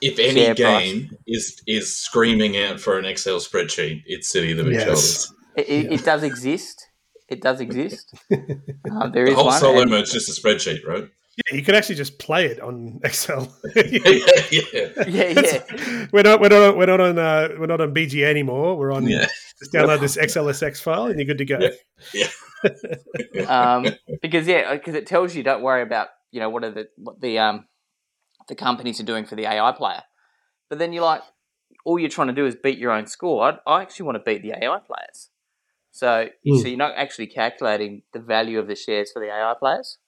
[0.00, 0.92] If any Share price.
[0.92, 4.84] game is is screaming out for an Excel spreadsheet, it's City of the Big Yes.
[4.84, 5.32] Shoulders.
[5.56, 6.88] It, it, it does exist.
[7.28, 8.14] It does exist.
[8.30, 9.60] Um, there The is whole one.
[9.60, 11.08] solo and- mode's just a spreadsheet, right?
[11.36, 13.54] Yeah, you could actually just play it on Excel.
[13.76, 13.82] yeah,
[14.50, 16.06] yeah, yeah, yeah.
[16.10, 18.76] we're not we're not we're not on uh, we're not on BGA anymore.
[18.76, 19.26] We're on yeah.
[19.58, 21.58] just download this XLSX file and you're good to go.
[22.14, 22.28] Yeah.
[23.48, 23.86] um,
[24.22, 27.20] because yeah, because it tells you don't worry about you know what are the what
[27.20, 27.66] the um
[28.48, 30.02] the companies are doing for the AI player,
[30.70, 31.22] but then you're like,
[31.84, 33.42] all you're trying to do is beat your own score.
[33.42, 35.28] I, I actually want to beat the AI players,
[35.90, 36.56] so Hmm.
[36.56, 39.98] so you're not actually calculating the value of the shares for the AI players.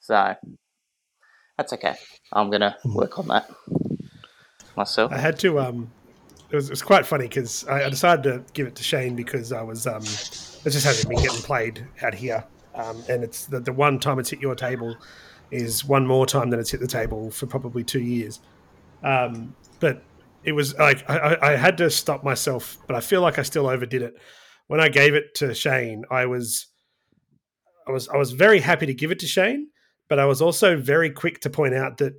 [0.00, 0.34] So
[1.56, 1.94] that's okay.
[2.32, 3.50] I'm gonna work on that
[4.76, 5.12] myself.
[5.12, 5.60] I had to.
[5.60, 5.90] Um,
[6.50, 9.14] it was, it was quite funny because I, I decided to give it to Shane
[9.14, 9.86] because I was.
[9.86, 13.98] Um, it just hasn't been getting played out here, um, and it's the, the one
[13.98, 14.96] time it's hit your table
[15.50, 18.40] is one more time than it's hit the table for probably two years.
[19.02, 20.02] Um, but
[20.44, 23.66] it was like I, I- had to stop myself, but I feel like I still
[23.68, 24.14] overdid it.
[24.68, 26.66] When I gave it to Shane, I was,
[27.88, 29.68] I was, I was very happy to give it to Shane,
[30.10, 32.14] but I was also very quick to point out that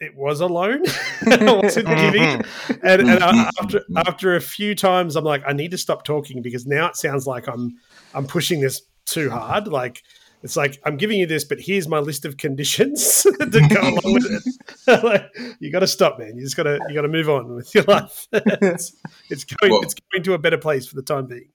[0.00, 0.84] it was a loan.
[1.26, 2.22] I wasn't giving.
[2.22, 2.86] Mm-hmm.
[2.86, 6.42] And, and I, after after a few times, I'm like, I need to stop talking
[6.42, 7.76] because now it sounds like I'm
[8.14, 9.66] I'm pushing this too hard.
[9.66, 10.02] Like
[10.42, 14.14] it's like I'm giving you this, but here's my list of conditions to go along
[14.14, 14.42] with
[14.86, 15.04] it.
[15.04, 16.36] like, you got to stop, man.
[16.36, 18.28] You just got to you got to move on with your life.
[18.32, 18.94] it's,
[19.30, 21.48] it's going Well- it's going to a better place for the time being.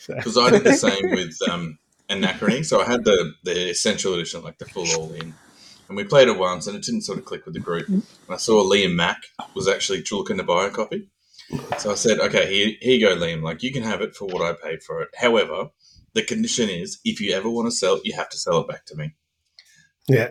[0.00, 2.64] So, Because I did the same with um, Anachrony.
[2.64, 5.34] So I had the, the essential edition, like the full all in.
[5.88, 7.88] And we played it once and it didn't sort of click with the group.
[7.88, 9.22] And I saw Liam Mack
[9.54, 11.08] was actually looking to buy a copy.
[11.78, 13.42] So I said, okay, here, here you go, Liam.
[13.42, 15.10] Like, you can have it for what I paid for it.
[15.16, 15.70] However,
[16.14, 18.68] the condition is if you ever want to sell it, you have to sell it
[18.68, 19.12] back to me.
[20.08, 20.28] yeah,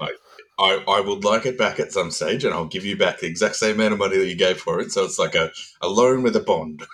[0.60, 3.28] I, I would like it back at some stage and I'll give you back the
[3.28, 4.92] exact same amount of money that you gave for it.
[4.92, 6.84] So it's like a, a loan with a bond.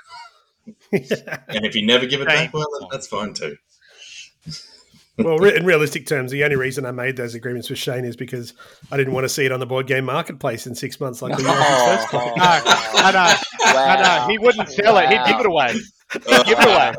[0.91, 3.57] And if you never give it back, well, that's fine too.
[5.23, 8.15] Well, re- in realistic terms, the only reason I made those agreements with Shane is
[8.15, 8.53] because
[8.91, 11.35] I didn't want to see it on the board game marketplace in six months, like
[11.35, 12.39] the year of first copy.
[12.39, 12.45] No,
[13.01, 13.35] I know.
[13.79, 14.27] I know.
[14.29, 15.09] He wouldn't sell it.
[15.09, 15.73] He'd give it away.
[16.13, 16.93] He'd give it away.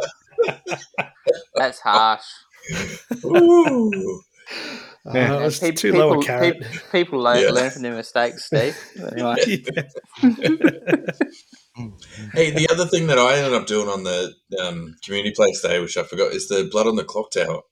[1.54, 2.24] That's harsh.
[3.24, 4.20] Ooh.
[5.06, 5.38] Uh, Yeah.
[5.40, 6.60] it was Pe- too low a people, carrot.
[6.60, 7.50] pe- people learn, Yeah.
[7.50, 8.76] learn from their mistakes, Steve.
[9.12, 9.36] Anyway,
[12.34, 15.80] Hey, the other thing that I ended up doing on the um, community place day,
[15.80, 17.62] which I forgot, is the Blood on the Clock Tower.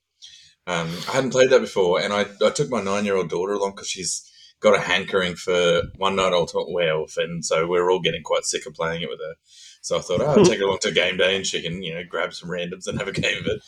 [0.67, 3.53] Um, I hadn't played that before, and I, I took my nine year old daughter
[3.53, 8.01] along because she's got a hankering for One Night Ultimate Werewolf, and so we're all
[8.01, 9.35] getting quite sick of playing it with her.
[9.81, 11.93] So I thought, oh, I'll take her along to game day, and she can, you
[11.93, 13.61] know, grab some randoms and have a game of it.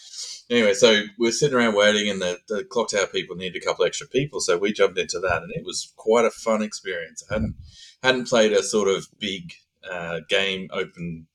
[0.49, 3.65] Anyway, so we are sitting around waiting, and the, the clock tower people needed a
[3.65, 7.23] couple extra people, so we jumped into that, and it was quite a fun experience.
[7.29, 7.55] I hadn't
[8.03, 9.53] hadn't played a sort of big
[9.89, 11.27] uh, game open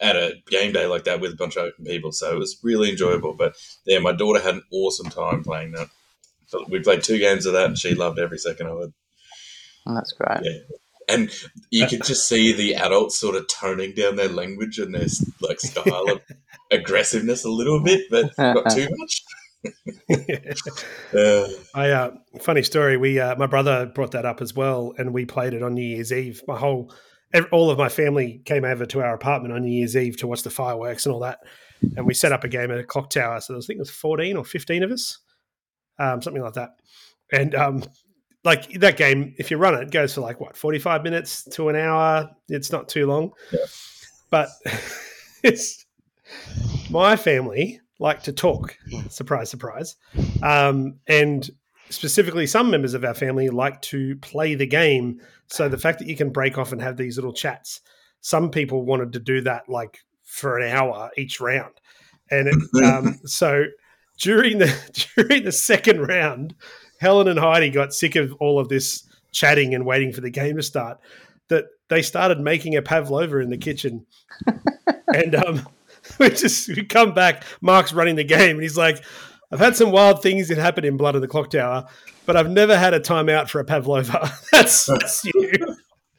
[0.00, 2.58] at a game day like that with a bunch of open people, so it was
[2.62, 3.34] really enjoyable.
[3.34, 5.88] But yeah, my daughter had an awesome time playing that.
[6.46, 8.92] So we played two games of that, and she loved every second of it.
[9.86, 10.40] that's great.
[10.42, 10.58] Yeah.
[11.08, 11.30] And
[11.70, 15.06] you could just see the adults sort of toning down their language and their
[15.40, 16.20] like style of
[16.72, 19.22] aggressiveness a little bit, but not too much.
[21.14, 22.96] Uh, I uh, funny story.
[22.96, 25.82] We uh, my brother brought that up as well, and we played it on New
[25.84, 26.42] Year's Eve.
[26.46, 26.96] My whole, ev-
[27.52, 30.42] all of my family came over to our apartment on New Year's Eve to watch
[30.42, 31.40] the fireworks and all that,
[31.96, 33.40] and we set up a game at a clock tower.
[33.40, 35.18] So I think it was fourteen or fifteen of us,
[35.98, 36.70] um, something like that.
[37.32, 37.82] And um,
[38.44, 41.44] like that game, if you run it, it goes for like what forty five minutes
[41.52, 42.30] to an hour.
[42.48, 43.60] It's not too long, Yeah.
[44.30, 44.48] but
[45.42, 45.84] it's
[46.90, 48.76] my family like to talk.
[49.08, 49.96] Surprise, surprise.
[50.42, 51.48] Um, and
[51.90, 55.20] specifically, some members of our family like to play the game.
[55.48, 57.80] So the fact that you can break off and have these little chats,
[58.20, 61.74] some people wanted to do that like for an hour each round.
[62.30, 63.66] And it, um, so
[64.18, 64.74] during the
[65.16, 66.54] during the second round,
[67.00, 70.56] Helen and Heidi got sick of all of this chatting and waiting for the game
[70.56, 70.98] to start.
[71.48, 74.06] That they started making a pavlova in the kitchen,
[75.14, 75.68] and um,
[76.18, 77.44] we just we come back.
[77.60, 79.04] Mark's running the game, and he's like,
[79.50, 81.86] "I've had some wild things that happen in Blood of the Clock Tower,
[82.24, 84.30] but I've never had a timeout for a pavlova.
[84.52, 85.52] that's, that's you."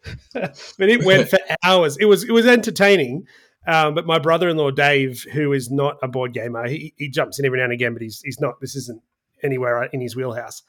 [0.34, 1.98] but it went for hours.
[1.98, 3.26] It was it was entertaining.
[3.68, 7.46] Um, but my brother-in-law Dave, who is not a board gamer, he, he jumps in
[7.46, 8.60] every now and again, but he's he's not.
[8.62, 9.02] This isn't
[9.44, 10.64] anywhere in his wheelhouse.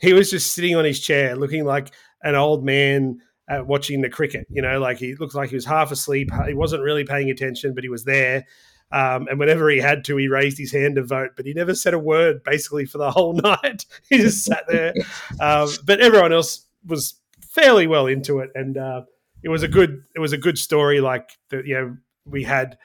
[0.00, 3.18] He was just sitting on his chair, looking like an old man
[3.48, 4.46] uh, watching the cricket.
[4.50, 6.30] You know, like he looked like he was half asleep.
[6.46, 8.46] He wasn't really paying attention, but he was there.
[8.92, 11.74] Um, and whenever he had to, he raised his hand to vote, but he never
[11.74, 13.86] said a word basically for the whole night.
[14.08, 14.94] he just sat there.
[15.40, 19.02] Um, but everyone else was fairly well into it, and uh,
[19.42, 21.00] it was a good it was a good story.
[21.00, 22.78] Like the, you know, we had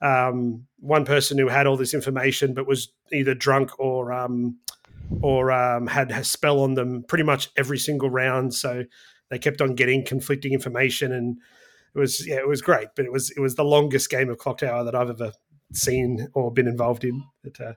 [0.00, 4.58] um, one person who had all this information, but was either drunk or um,
[5.22, 8.54] or um, had a spell on them pretty much every single round.
[8.54, 8.84] So
[9.30, 11.38] they kept on getting conflicting information, and
[11.94, 12.88] it was yeah, it was great.
[12.96, 15.32] But it was it was the longest game of Clock Tower that I've ever
[15.72, 17.22] seen or been involved in.
[17.42, 17.72] But uh,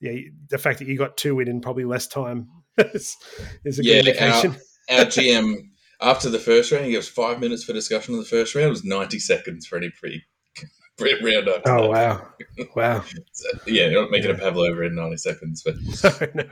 [0.00, 0.12] yeah,
[0.48, 2.48] the fact that you got two in in probably less time
[2.78, 3.16] is,
[3.64, 4.56] is a Yeah, good indication.
[4.90, 5.56] our GM
[6.00, 8.66] after the first round, he gives five minutes for discussion of the first round.
[8.68, 10.22] It was ninety seconds for any pre
[11.22, 12.28] round after Oh wow,
[12.76, 13.04] wow!
[13.32, 15.76] So, yeah, you're not making a pavlova in ninety seconds, but
[16.34, 16.44] no.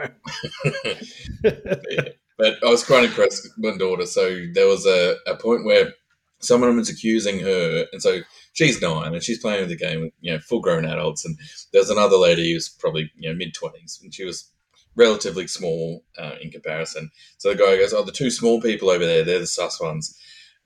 [1.90, 2.08] yeah.
[2.38, 4.04] But I was quite impressed with my daughter.
[4.04, 5.94] So there was a, a point where
[6.40, 8.20] someone was accusing her, and so
[8.56, 11.38] she's nine and she's playing with the game with you know full grown adults, and
[11.72, 14.50] there's another lady who's probably you know mid twenties, and she was
[14.96, 17.10] relatively small uh, in comparison.
[17.38, 20.18] So the guy goes, "Oh, the two small people over there, they're the sus ones."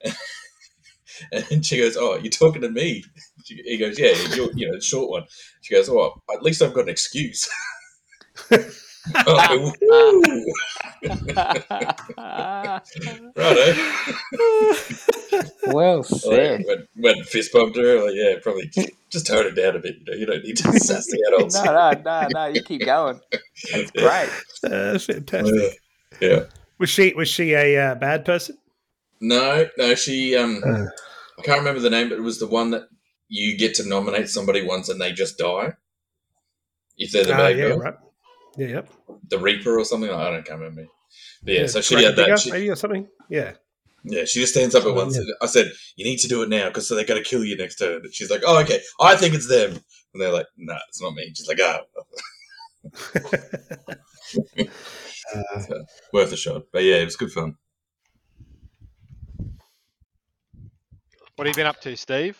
[1.31, 3.03] And she goes, "Oh, you're talking to me?"
[3.45, 5.23] He goes, "Yeah, you're, you know, the short one."
[5.61, 7.47] She goes, "Oh, at least I've got an excuse."
[9.27, 10.45] oh, woo.
[13.35, 13.73] Righto.
[15.67, 16.59] well said.
[16.59, 18.69] Like, when, when fist bumped her, like, yeah, probably
[19.09, 19.95] just tone it down a bit.
[19.99, 21.55] You know, you don't need to sass the adults.
[21.55, 22.45] no, no, no, no.
[22.47, 23.19] You keep going.
[23.71, 24.29] That's great.
[24.63, 25.79] Uh, fantastic.
[26.19, 26.29] Yeah.
[26.29, 26.43] yeah.
[26.77, 28.57] Was she was she a uh, bad person?
[29.19, 30.35] No, no, she.
[30.35, 30.85] Um, Uh.
[31.39, 32.83] I can't remember the name, but it was the one that
[33.27, 35.73] you get to nominate somebody once and they just die.
[36.97, 37.93] If they're the Ah, bad yeah, girl, right.
[38.57, 38.89] Yeah, yep.
[39.29, 40.09] the Reaper or something.
[40.09, 40.85] I don't can't remember.
[41.43, 42.39] But yeah, Yeah, so she Dragon had that.
[42.39, 43.07] She, maybe or something.
[43.29, 43.53] Yeah.
[44.03, 45.15] yeah, she just stands up at Oh, once.
[45.15, 45.23] yeah.
[45.41, 47.55] I said, "You need to do it now because so they're going to kill you
[47.57, 48.81] next turn." And she's like, "Oh, okay.
[48.99, 49.71] I think it's them."
[50.13, 51.81] And they're like, "No, it's not me." She's like, "Ah,
[55.33, 55.61] Uh,
[56.11, 57.55] worth a shot." But yeah, it was good fun.
[61.35, 62.37] What have you been up to, Steve?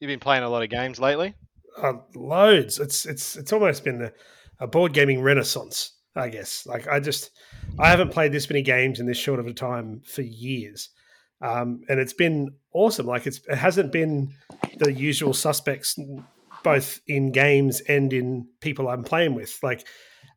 [0.00, 1.34] You've been playing a lot of games lately.
[1.78, 2.78] uh, loads.
[2.78, 4.12] It's it's it's almost been the
[4.60, 5.92] a board gaming renaissance.
[6.14, 6.64] I guess.
[6.66, 7.30] Like I just
[7.78, 10.88] I haven't played this many games in this short of a time for years,
[11.42, 13.04] um, and it's been awesome.
[13.06, 14.32] Like it's it hasn't been
[14.78, 15.98] the usual suspects,
[16.62, 19.58] both in games and in people I'm playing with.
[19.62, 19.86] Like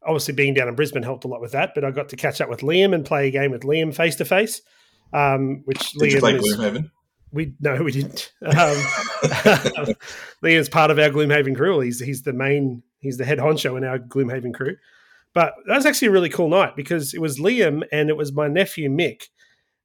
[0.05, 2.41] obviously being down in Brisbane helped a lot with that, but I got to catch
[2.41, 4.62] up with Liam and play a game with Liam face to face.
[5.13, 6.91] Um, which Did Liam is- Gloomhaven?
[7.32, 8.34] we no, we didn't.
[8.45, 8.51] Um,
[10.43, 11.79] Liam's part of our Gloomhaven crew.
[11.79, 12.84] He's he's the main.
[12.99, 14.75] He's the head honcho in our Gloomhaven crew.
[15.33, 18.33] But that was actually a really cool night because it was Liam and it was
[18.33, 19.23] my nephew Mick,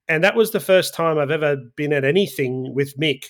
[0.08, 3.26] and that was the first time I've ever been at anything with Mick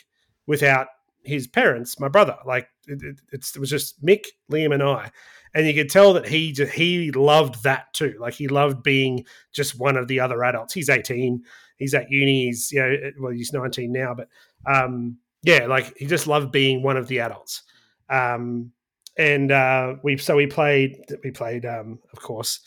[0.47, 0.87] without
[1.25, 2.37] his parents, my brother.
[2.47, 5.11] Like it, it, it was just Mick, Liam, and I,
[5.55, 8.17] and you could tell that he just, he loved that too.
[8.21, 10.75] Like he loved being just one of the other adults.
[10.75, 11.43] He's eighteen.
[11.79, 12.47] He's at uni.
[12.47, 14.29] He's you know well he's nineteen now, but
[14.67, 17.63] um, yeah, like he just loved being one of the adults.
[18.09, 18.73] Um,
[19.17, 22.61] and uh, we so we played we played um, of course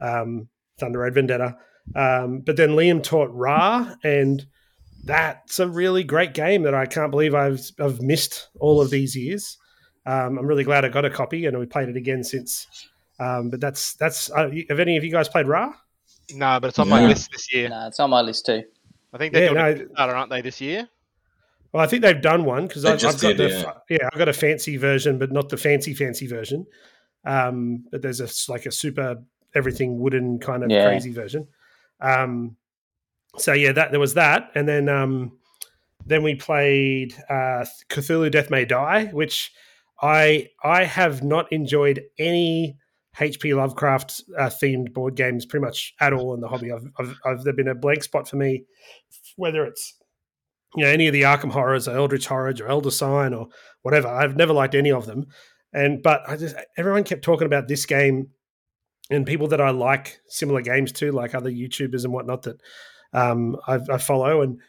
[0.00, 1.56] um, Thunder Road Vendetta,
[1.96, 4.44] um, but then Liam taught Ra, and
[5.04, 9.14] that's a really great game that I can't believe I've I've missed all of these
[9.16, 9.56] years.
[10.06, 12.66] Um, I'm really glad I got a copy, and we played it again since.
[13.20, 14.30] Um, but that's that's.
[14.30, 15.72] Uh, have any of you guys played Ra?
[16.32, 17.08] No, but it's on my Yeah.
[17.08, 17.68] list this year.
[17.68, 18.62] No, it's on my list too.
[19.12, 19.84] I think they're Yeah, doing no.
[19.84, 20.88] a Kickstarter, aren't they, this year?
[21.74, 23.72] Well, I think they've done one because I've, got did, the yeah.
[23.90, 24.08] yeah.
[24.12, 26.66] I've got a fancy version, but not the fancy fancy version.
[27.26, 29.16] Um, but there's a like a super
[29.56, 30.86] everything wooden kind of Yeah.
[30.86, 31.48] crazy version.
[32.00, 32.56] Um,
[33.38, 35.32] so yeah, that there was that, and then um,
[36.06, 39.50] then we played uh, Cthulhu Death May Die, which
[40.00, 42.78] I I have not enjoyed any
[43.18, 46.70] HP Lovecraft uh, themed board games pretty much at all in the hobby.
[46.70, 48.62] I've, I've, I've there been a blank spot for me,
[49.34, 49.94] whether it's
[50.76, 53.48] you know any of the Arkham horrors or Eldritch horrors or Elder Sign or
[53.82, 54.08] whatever.
[54.08, 55.26] I've never liked any of them,
[55.72, 58.30] and but I just everyone kept talking about this game,
[59.10, 62.60] and people that I like similar games to, like other YouTubers and whatnot that
[63.12, 64.60] um, I, I follow, and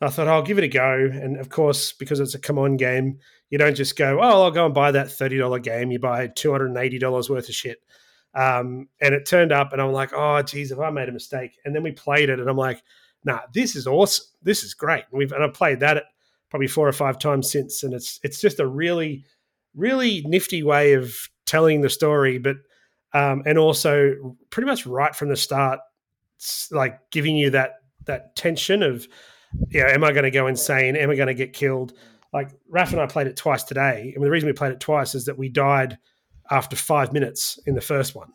[0.00, 1.10] I thought I'll give it a go.
[1.12, 3.18] And of course, because it's a CMON game,
[3.50, 5.90] you don't just go, oh, I'll go and buy that thirty dollar game.
[5.90, 7.78] You buy two hundred and eighty dollars worth of shit.
[8.34, 11.52] Um, and it turned up, and I'm like, oh, geez, have I made a mistake?
[11.64, 12.82] And then we played it, and I'm like,
[13.26, 14.24] nah, this is awesome.
[14.42, 15.04] This is great.
[15.10, 16.04] And we've and I've played that
[16.48, 19.24] probably four or five times since, and it's it's just a really,
[19.74, 22.56] really nifty way of telling the story, but
[23.12, 25.80] um, and also pretty much right from the start,
[26.70, 27.74] like giving you that
[28.06, 29.06] that tension of,
[29.68, 30.96] you know, am I going to go insane?
[30.96, 31.92] Am I going to get killed?
[32.32, 35.14] Like Raf and I played it twice today, and the reason we played it twice
[35.14, 35.98] is that we died
[36.48, 38.30] after five minutes in the first one,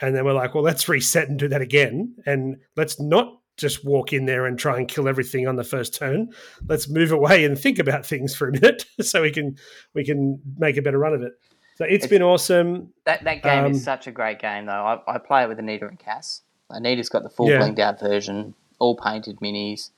[0.00, 3.84] and then we're like, well, let's reset and do that again, and let's not just
[3.84, 6.32] walk in there and try and kill everything on the first turn.
[6.66, 9.56] Let's move away and think about things for a minute so we can
[9.94, 11.32] we can make a better run of it.
[11.76, 12.92] So it's It's- been awesome.
[13.04, 14.72] That that game Um, is such a great game though.
[14.72, 16.42] I, I play it with Anita and Cass.
[16.74, 17.58] Anita's got the full Yeah.
[17.60, 19.90] blinged out version, all painted minis,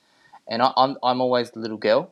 [0.47, 2.11] and I, I'm I'm always the little girl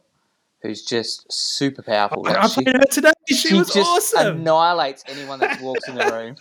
[0.61, 2.23] who's just super powerful.
[2.23, 3.11] Like, I she- played her today.
[3.27, 4.37] She, she was just awesome.
[4.41, 6.35] annihilates anyone that walks in the room.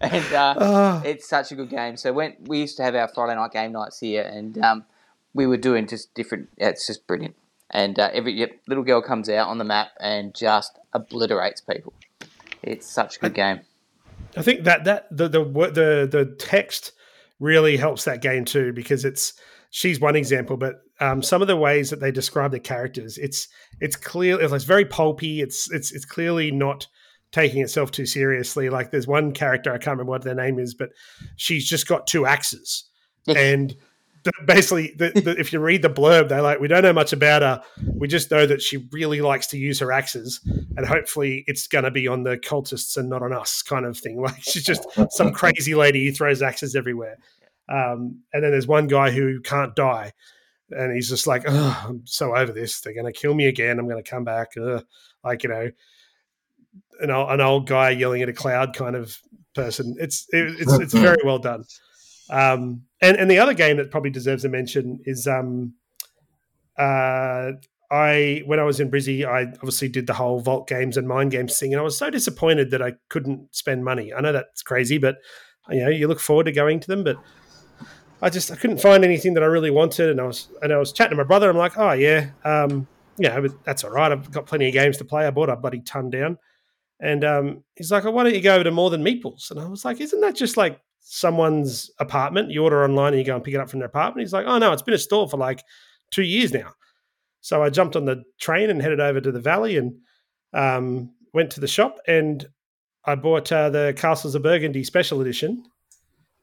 [0.12, 1.98] And uh, Ah, it's such a good game.
[1.98, 4.84] So when we used to have our Friday night game nights here, and um,
[5.34, 6.48] we were doing just different.
[6.56, 7.36] It's just brilliant.
[7.70, 11.92] And uh, every yep, little girl comes out on the map and just obliterates people.
[12.62, 13.60] It's such a good game.
[14.36, 16.92] I think that that the the the the text
[17.38, 19.34] really helps that game too because it's
[19.70, 23.48] she's one example, but um, some of the ways that they describe the characters, it's
[23.80, 25.40] it's clear it's very pulpy.
[25.40, 26.86] It's it's it's clearly not
[27.32, 28.70] taking itself too seriously.
[28.70, 30.90] Like there's one character I can't remember what their name is, but
[31.36, 32.84] she's just got two axes,
[33.26, 33.74] and
[34.22, 37.12] the, basically, the, the, if you read the blurb, they're like, we don't know much
[37.12, 37.62] about her.
[37.94, 40.40] We just know that she really likes to use her axes,
[40.76, 43.96] and hopefully, it's going to be on the cultists and not on us, kind of
[43.98, 44.20] thing.
[44.30, 47.16] Like she's just some crazy lady who throws axes everywhere.
[47.68, 50.12] Um, and then there's one guy who can't die,
[50.70, 52.80] and he's just like, oh, I'm so over this.
[52.80, 53.78] They're going to kill me again.
[53.78, 54.48] I'm going to come back.
[54.60, 54.84] Ugh.
[55.24, 55.70] Like you know,
[57.00, 59.16] an old, an old guy yelling at a cloud kind of
[59.54, 59.96] person.
[59.98, 61.64] It's it, it's it's very well done.
[62.30, 65.74] Um, and and the other game that probably deserves a mention is um,
[66.78, 67.52] uh,
[67.90, 71.32] I when I was in Brizzy, I obviously did the whole Vault Games and Mind
[71.32, 74.12] Games thing, and I was so disappointed that I couldn't spend money.
[74.14, 75.16] I know that's crazy, but
[75.68, 77.16] you know you look forward to going to them, but
[78.22, 80.78] I just I couldn't find anything that I really wanted, and I was and I
[80.78, 81.50] was chatting to my brother.
[81.50, 82.86] I'm like, oh yeah, um,
[83.18, 84.12] yeah, but that's all right.
[84.12, 85.26] I've got plenty of games to play.
[85.26, 86.38] I bought a bloody ton down,
[87.00, 89.50] and um, he's like, oh, why don't you go over to More Than Meeples?
[89.50, 92.50] And I was like, isn't that just like someone's apartment?
[92.50, 94.26] You order online and you go and pick it up from their apartment.
[94.26, 95.64] He's like, oh no, it's been a store for like
[96.10, 96.74] two years now.
[97.40, 99.96] So I jumped on the train and headed over to the valley and
[100.52, 102.46] um, went to the shop and
[103.04, 105.64] I bought uh, the Castles of Burgundy special edition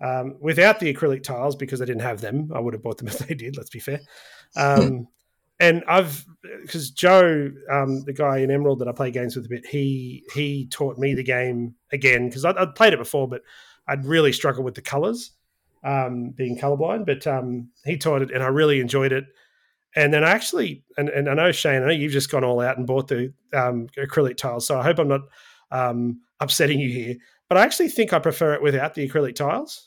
[0.01, 2.51] um, without the acrylic tiles because I didn't have them.
[2.53, 3.57] I would have bought them if they did.
[3.57, 3.99] Let's be fair.
[4.55, 5.07] Um,
[5.59, 6.25] and I've
[6.61, 10.23] because Joe, um, the guy in Emerald that I play games with a bit, he
[10.33, 13.41] he taught me the game again because I'd, I'd, played it before, but
[13.87, 15.31] I'd really struggled with the colors,
[15.83, 17.05] um, being colorblind.
[17.05, 19.25] But um, he taught it, and I really enjoyed it.
[19.95, 22.59] And then I actually, and, and I know Shane, I know you've just gone all
[22.59, 25.21] out and bought the um, acrylic tiles, so I hope I'm not
[25.71, 27.15] um, upsetting you here.
[27.49, 29.86] But I actually think I prefer it without the acrylic tiles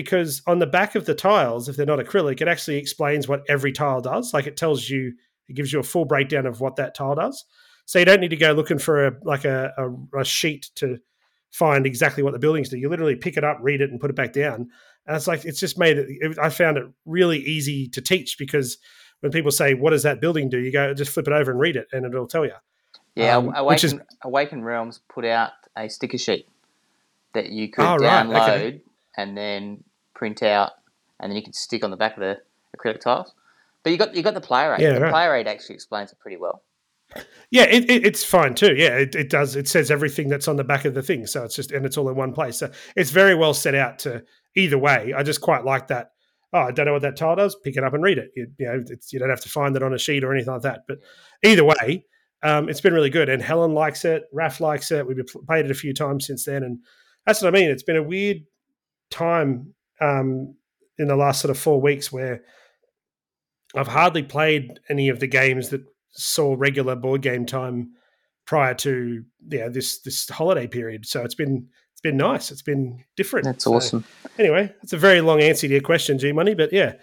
[0.00, 3.42] because on the back of the tiles, if they're not acrylic, it actually explains what
[3.50, 4.32] every tile does.
[4.32, 5.12] Like it tells you,
[5.46, 7.44] it gives you a full breakdown of what that tile does.
[7.84, 10.98] So you don't need to go looking for a like a, a, a sheet to
[11.50, 12.78] find exactly what the buildings do.
[12.78, 14.70] You literally pick it up, read it, and put it back down.
[15.06, 16.06] And it's like it's just made it.
[16.08, 18.78] it I found it really easy to teach because
[19.20, 21.60] when people say, "What does that building do?" You go, just flip it over and
[21.60, 22.54] read it, and it'll tell you.
[23.16, 26.48] Yeah, um, Awaken, is, Awaken Realms put out a sticker sheet
[27.34, 28.50] that you could oh, download right.
[28.50, 28.82] okay
[29.16, 29.84] and then
[30.20, 30.72] print out,
[31.18, 32.36] and then you can stick on the back of the
[32.76, 33.34] acrylic tiles.
[33.82, 34.82] But you got you got the player aid.
[34.82, 35.10] Yeah, the right.
[35.10, 36.62] player aid actually explains it pretty well.
[37.50, 38.76] Yeah, it, it, it's fine too.
[38.76, 39.56] Yeah, it, it does.
[39.56, 41.96] It says everything that's on the back of the thing, so it's just and it's
[41.96, 42.58] all in one place.
[42.58, 44.22] So it's very well set out to
[44.54, 45.14] either way.
[45.16, 46.10] I just quite like that.
[46.52, 47.56] Oh, I don't know what that tile does.
[47.64, 48.30] Pick it up and read it.
[48.36, 50.62] You, you know, you don't have to find it on a sheet or anything like
[50.62, 50.80] that.
[50.86, 50.98] But
[51.42, 52.04] either way,
[52.42, 53.28] um, it's been really good.
[53.28, 54.24] And Helen likes it.
[54.32, 55.06] Raf likes it.
[55.06, 56.78] We've played it a few times since then, and
[57.24, 57.70] that's what I mean.
[57.70, 58.42] It's been a weird
[59.10, 60.54] time um,
[60.98, 62.42] in the last sort of four weeks where
[63.74, 65.82] I've hardly played any of the games that
[66.12, 67.92] saw regular board game time
[68.46, 71.06] prior to yeah this this holiday period.
[71.06, 72.50] So it's been it's been nice.
[72.50, 73.44] It's been different.
[73.44, 74.04] That's so, awesome.
[74.38, 76.94] Anyway, it's a very long answer to your question, G Money, but yeah.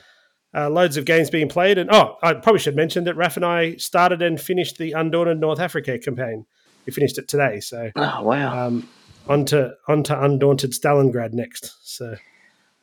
[0.55, 3.45] Uh, loads of games being played, and oh, I probably should mention that Raf and
[3.45, 6.45] I started and finished the Undaunted North Africa campaign.
[6.85, 8.67] We finished it today, so oh wow!
[8.67, 8.89] Um,
[9.27, 11.75] onto onto Undaunted Stalingrad next.
[11.83, 12.15] So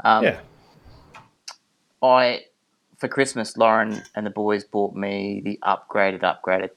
[0.02, 0.40] um, yeah,
[2.02, 2.44] I
[2.98, 6.70] for Christmas, Lauren and the boys bought me the upgraded upgraded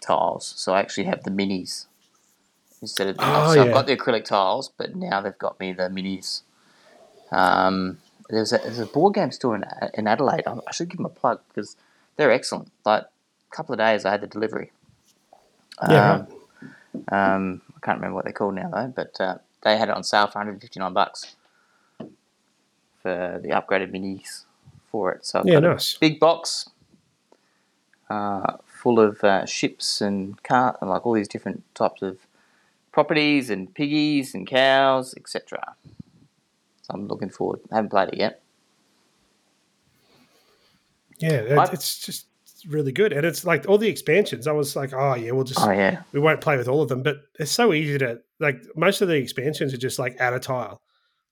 [0.00, 0.54] tiles.
[0.56, 1.86] So I actually have the minis
[2.82, 3.62] instead of the, oh, so yeah.
[3.62, 6.42] I've got the acrylic tiles, but now they've got me the minis.
[7.30, 10.44] Um, there's a, there's a board game store in, in Adelaide.
[10.46, 11.76] I should give them a plug because
[12.16, 12.70] they're excellent.
[12.84, 14.72] Like a couple of days, I had the delivery.
[15.88, 16.12] Yeah.
[16.12, 16.28] Um,
[17.12, 20.02] um, I can't remember what they're called now though, but uh, they had it on
[20.02, 21.36] sale for 159 bucks
[23.42, 24.44] the upgraded minis
[24.90, 25.24] for it.
[25.26, 25.94] So I've yeah, nice.
[25.94, 26.68] big box
[28.08, 32.18] uh, full of uh, ships and cart and like all these different types of
[32.92, 35.74] properties and piggies and cows, etc.
[36.82, 37.60] So I'm looking forward.
[37.72, 38.42] I haven't played it yet.
[41.18, 42.26] Yeah, it's just
[42.68, 44.46] really good, and it's like all the expansions.
[44.46, 46.88] I was like, oh yeah, we'll just oh yeah, we won't play with all of
[46.88, 48.62] them, but it's so easy to like.
[48.76, 50.82] Most of the expansions are just like add a tile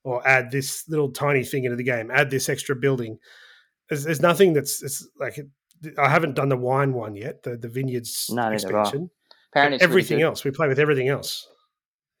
[0.05, 3.17] or add this little tiny thing into the game, add this extra building.
[3.89, 5.37] There's, there's nothing that's it's like
[5.97, 9.09] I haven't done the wine one yet, the the vineyards no, expansion.
[9.51, 11.47] Apparently, everything else we play with everything else.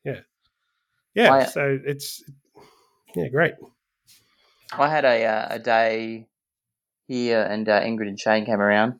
[0.03, 0.21] Yeah,
[1.13, 1.33] yeah.
[1.33, 2.23] I, so it's
[3.15, 3.53] yeah, great.
[4.73, 6.27] I had a uh, a day
[7.07, 8.99] here, and uh, Ingrid and Shane came around.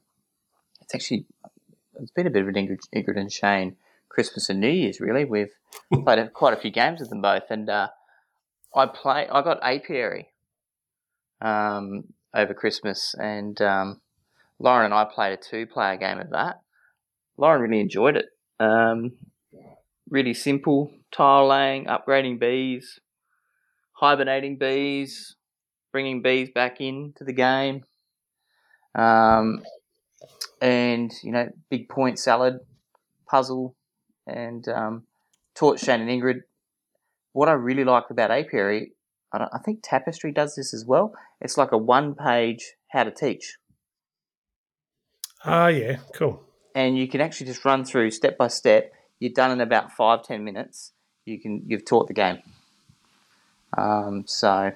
[0.82, 1.26] It's actually
[2.00, 3.78] it's been a bit of an Ingrid, Ingrid and Shane
[4.10, 5.00] Christmas and New Year's.
[5.00, 5.54] Really, we've
[6.04, 7.88] played a, quite a few games with them both, and uh,
[8.76, 9.28] I play.
[9.32, 10.28] I got apiary
[11.42, 14.02] um, over Christmas, and um,
[14.60, 16.62] Lauren and I played a two-player game of that.
[17.38, 18.26] Lauren really enjoyed it.
[18.60, 19.14] Um,
[20.10, 23.00] really simple tile laying, upgrading bees,
[23.94, 25.36] hibernating bees,
[25.92, 27.86] bringing bees back into the game,
[28.94, 29.64] um,
[30.62, 32.60] and you know, big point salad
[33.26, 33.76] puzzle,
[34.28, 35.04] and um,
[35.56, 36.42] taught Shane and Ingrid
[37.36, 38.94] what I really like about Apiary,
[39.34, 41.14] I, I think Tapestry does this as well.
[41.42, 43.58] It's like a one-page how to teach.
[45.44, 46.42] Ah, uh, yeah, cool.
[46.74, 48.94] And you can actually just run through step by step.
[49.20, 50.94] You're done in about five ten minutes.
[51.26, 52.40] You can you've taught the game.
[53.78, 54.72] Um, so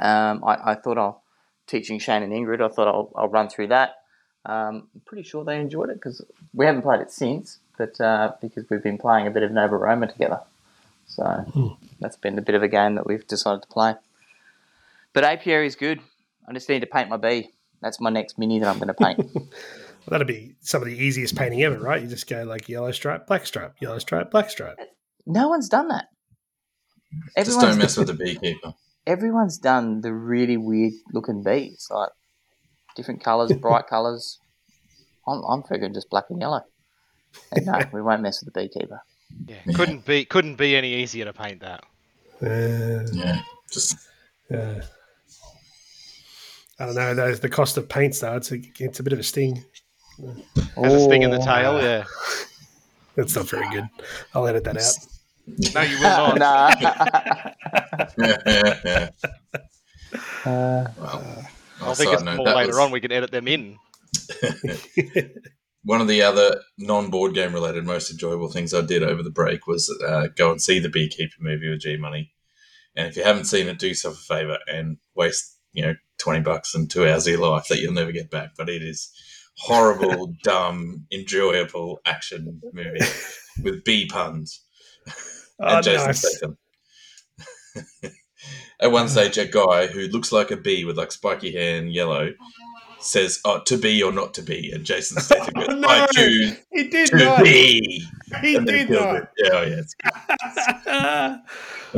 [0.00, 1.22] um, I, I, thought I'll
[1.66, 2.60] teaching Shane and Ingrid.
[2.60, 4.02] I thought I'll, I'll run through that.
[4.46, 6.24] Um, I'm pretty sure they enjoyed it because
[6.54, 9.76] we haven't played it since, but uh, because we've been playing a bit of Nova
[9.76, 10.40] Roma together.
[11.10, 11.76] So mm.
[11.98, 13.94] that's been a bit of a game that we've decided to play.
[15.12, 16.00] But apiary is good.
[16.48, 17.50] I just need to paint my bee.
[17.82, 19.18] That's my next mini that I'm going to paint.
[19.34, 19.46] well,
[20.08, 22.00] that'd be some of the easiest painting ever, right?
[22.00, 24.78] You just go like yellow stripe, black stripe, yellow stripe, black stripe.
[25.26, 26.06] No one's done that.
[27.36, 28.74] Everyone's just don't mess with the beekeeper.
[29.06, 32.10] Everyone's done the really weird looking bees, like
[32.94, 34.38] different colours, bright colours.
[35.26, 36.62] I'm, I'm figuring just black and yellow.
[37.52, 39.02] And no, we won't mess with the beekeeper.
[39.46, 41.82] Yeah, couldn't be couldn't be any easier to paint that.
[42.42, 43.96] Uh, Yeah, just
[44.50, 44.82] yeah.
[46.78, 47.14] I don't know.
[47.14, 48.36] Those the cost of paints though.
[48.36, 49.64] It's a it's a bit of a sting.
[50.76, 51.44] Has a sting in the Oh.
[51.44, 51.80] tail.
[51.82, 52.04] Yeah.
[53.16, 53.88] That's not very good.
[54.34, 54.94] I'll edit that out.
[55.74, 56.38] No, you will not.
[56.38, 56.74] nah.
[58.18, 58.36] yeah,
[58.84, 59.08] yeah.
[60.44, 61.44] Uh, Well,
[61.80, 62.90] I'll think it's more later was- on.
[62.92, 63.76] We can edit them in.
[65.84, 69.66] One of the other non-board game related most enjoyable things I did over the break
[69.66, 72.32] was uh, go and see the Beekeeper movie with G Money.
[72.94, 76.40] And if you haven't seen it, do yourself a favor and waste you know twenty
[76.40, 78.50] bucks and two hours of your life that you'll never get back.
[78.58, 79.10] But it is
[79.56, 83.00] horrible, dumb, enjoyable action movie
[83.62, 84.62] with bee puns
[85.58, 86.36] and Oh, Jason nice.
[86.36, 86.58] Statham.
[88.80, 91.92] At one stage, a guy who looks like a bee with like spiky hair and
[91.92, 92.32] yellow
[93.00, 95.88] says, "Oh, to be or not to be," and Jason Statham goes, Oh, no.
[95.88, 97.42] "I choose He did to not.
[97.42, 98.04] be,"
[98.42, 99.16] He and did kills not.
[99.16, 99.28] it.
[99.38, 99.94] Yeah, oh, yeah, it's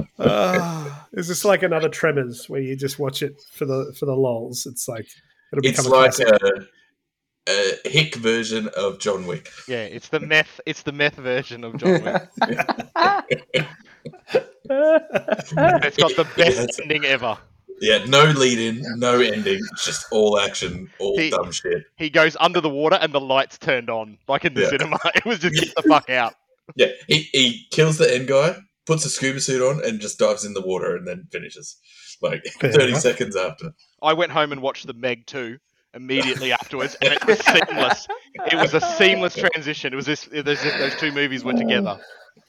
[0.19, 4.15] Ah, is this like another Tremors where you just watch it for the for the
[4.17, 4.65] lols?
[4.67, 5.07] It's like
[5.53, 6.43] it'll It's become a like classic.
[7.49, 9.51] a, a hick version of John Wick.
[9.69, 10.61] Yeah, it's the meth.
[10.65, 12.23] It's the meth version of John Wick.
[14.75, 16.81] It's got the best Yes.
[16.81, 17.37] ending ever.
[17.83, 21.83] Yeah, no lead in, no ending, it's just all action, all He- dumb shit.
[21.97, 24.69] He goes under the water and the lights turned on, like in the Yeah.
[24.69, 24.99] cinema.
[25.17, 26.35] It was just get the fuck out.
[26.77, 28.57] Yeah, he, he kills the end guy,
[28.87, 31.77] puts a scuba suit on, and just dives in the water and then finishes.
[32.23, 33.01] Like Fair 30 enough.
[33.01, 33.75] seconds after.
[34.01, 35.59] I went home and watched the Meg 2
[35.95, 38.07] immediately afterwards, and it was seamless.
[38.47, 39.93] It was a seamless transition.
[39.93, 41.99] It was this, it was as if those two movies were together.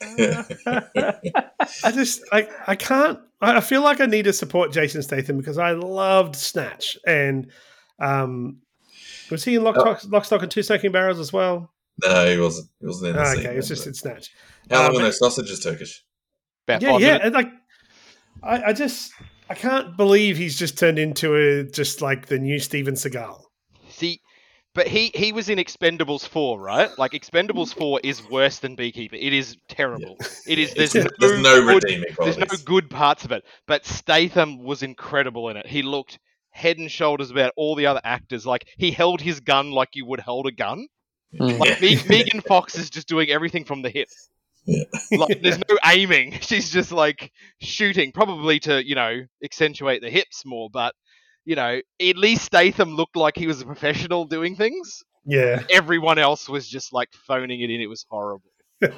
[0.64, 3.18] I just I I can't.
[3.40, 7.50] I I feel like I need to support Jason Statham because I loved Snatch and
[8.00, 8.58] um,
[9.30, 9.80] was he in Lock, Oh.
[9.94, 11.70] Stock, Lock, Stock and Two Smoking Barrels as well?
[12.04, 12.68] no, he wasn't.
[12.80, 13.46] He wasn't in the Oh, scene.
[13.46, 14.30] okay, it's just in Snatch.
[14.70, 16.02] How long um, are those sausages Turkish?
[16.66, 17.24] About Yeah, yeah, minutes.
[17.26, 17.48] and like
[18.42, 19.12] I, I just
[19.48, 23.40] I can't believe he's just turned into a just like the new Steven Seagal.
[23.90, 24.20] See,
[24.74, 26.90] but he he was in Expendables 4, right?
[26.98, 29.16] Like Expendables 4 is worse than Beekeeper.
[29.16, 30.16] It is terrible.
[30.46, 30.74] It is.
[30.76, 33.44] There's It's- no, there's no good, redeeming there's no good parts of it.
[33.66, 35.66] But Statham was incredible in it.
[35.66, 36.18] He looked
[36.50, 38.46] head and shoulders about all the other actors.
[38.46, 40.86] Like he held his gun like you would hold a gun.
[41.40, 41.58] Mm.
[41.58, 44.08] Like Me- Megan Fox is just doing everything from the hip.
[44.66, 44.84] Yeah.
[45.12, 46.38] Like there's no aiming.
[46.40, 50.70] She's just like shooting, probably to you know accentuate the hips more.
[50.70, 50.94] But
[51.44, 55.02] you know, at least Statham looked like he was a professional doing things.
[55.26, 57.80] Yeah, Everyone else was just like phoning it in.
[57.80, 58.50] It was horrible.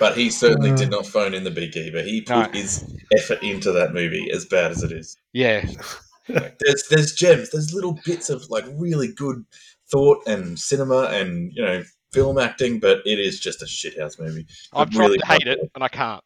[0.00, 0.76] But he certainly Uh.
[0.76, 2.02] did not phone in the beekeeper.
[2.02, 2.60] He put No.
[2.60, 2.84] his
[3.16, 5.16] effort into that movie, as bad as it is.
[5.32, 5.64] Yeah,
[6.28, 7.50] There's there's gems.
[7.50, 9.44] There's little bits of like really good
[9.90, 14.46] thought and cinema and you know film acting, but it is just a shithouse movie.
[14.72, 16.22] I've tried really to hate it, and I can't.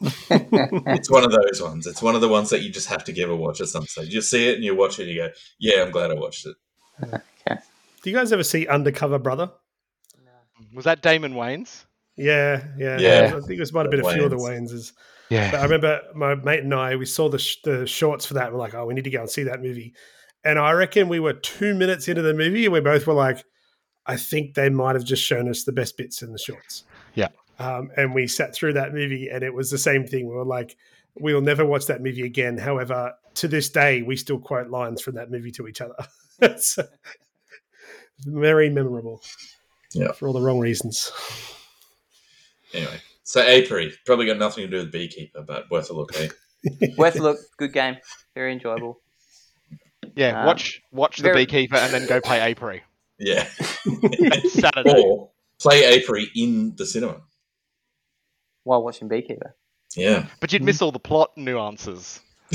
[0.00, 1.86] It's one of those ones.
[1.86, 3.86] It's one of the ones that you just have to give a watch at some
[3.86, 4.12] stage.
[4.12, 6.46] You see it and you watch it and you go, "Yeah, I'm glad I watched
[6.46, 6.56] it."
[8.02, 9.50] do you guys ever see Undercover Brother?
[10.74, 11.84] Was that Damon Wayans?
[12.16, 13.26] Yeah, yeah, Yeah.
[13.36, 14.92] I think it was might have been a few of the Wayneses.
[15.28, 15.50] But Yeah.
[15.58, 18.46] I remember my mate and I, we saw the, sh- the shorts for that.
[18.46, 19.94] And we're like, oh, we need to go and see that movie.
[20.44, 23.44] And I reckon we were two minutes into the movie and we both were like,
[24.04, 26.84] I think they might have just shown us the best bits in the shorts.
[27.14, 27.28] Yeah.
[27.62, 30.26] Um, and we sat through that movie and it was the same thing.
[30.28, 30.76] We were like,
[31.14, 32.58] we'll never watch that movie again.
[32.58, 35.94] However, to this day, we still quote lines from that movie to each other.
[36.40, 36.78] it's
[38.26, 39.22] very memorable.
[39.92, 40.12] Yeah.
[40.12, 41.12] For all the wrong reasons.
[42.72, 46.18] Anyway, so Apiary probably got nothing to do with beekeeper, but worth a look.
[46.18, 46.28] Eh?
[46.96, 47.38] Worth a look.
[47.58, 47.96] Good game.
[48.34, 49.00] Very enjoyable.
[50.14, 52.82] Yeah, Um, watch watch the beekeeper and then go play Apiary.
[53.18, 53.44] Yeah,
[54.48, 55.00] Saturday.
[55.04, 57.20] or play Apiary in the cinema.
[58.64, 59.54] While watching Beekeeper.
[59.96, 60.26] Yeah.
[60.40, 62.20] But you'd miss all the plot nuances.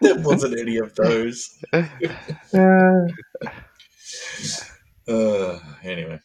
[0.00, 1.58] there wasn't any of those.
[5.06, 6.18] Uh, anyway,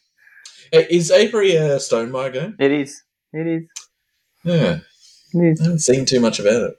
[0.72, 2.56] Hey, is Apiary a Stonemaier game?
[2.58, 3.02] It is.
[3.32, 3.62] It is.
[4.42, 4.78] Yeah,
[5.34, 5.60] It is.
[5.60, 6.74] I haven't seen too much about it.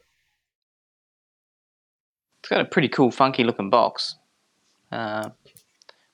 [2.39, 4.15] It's got a pretty cool, funky looking box.
[4.91, 5.29] Uh,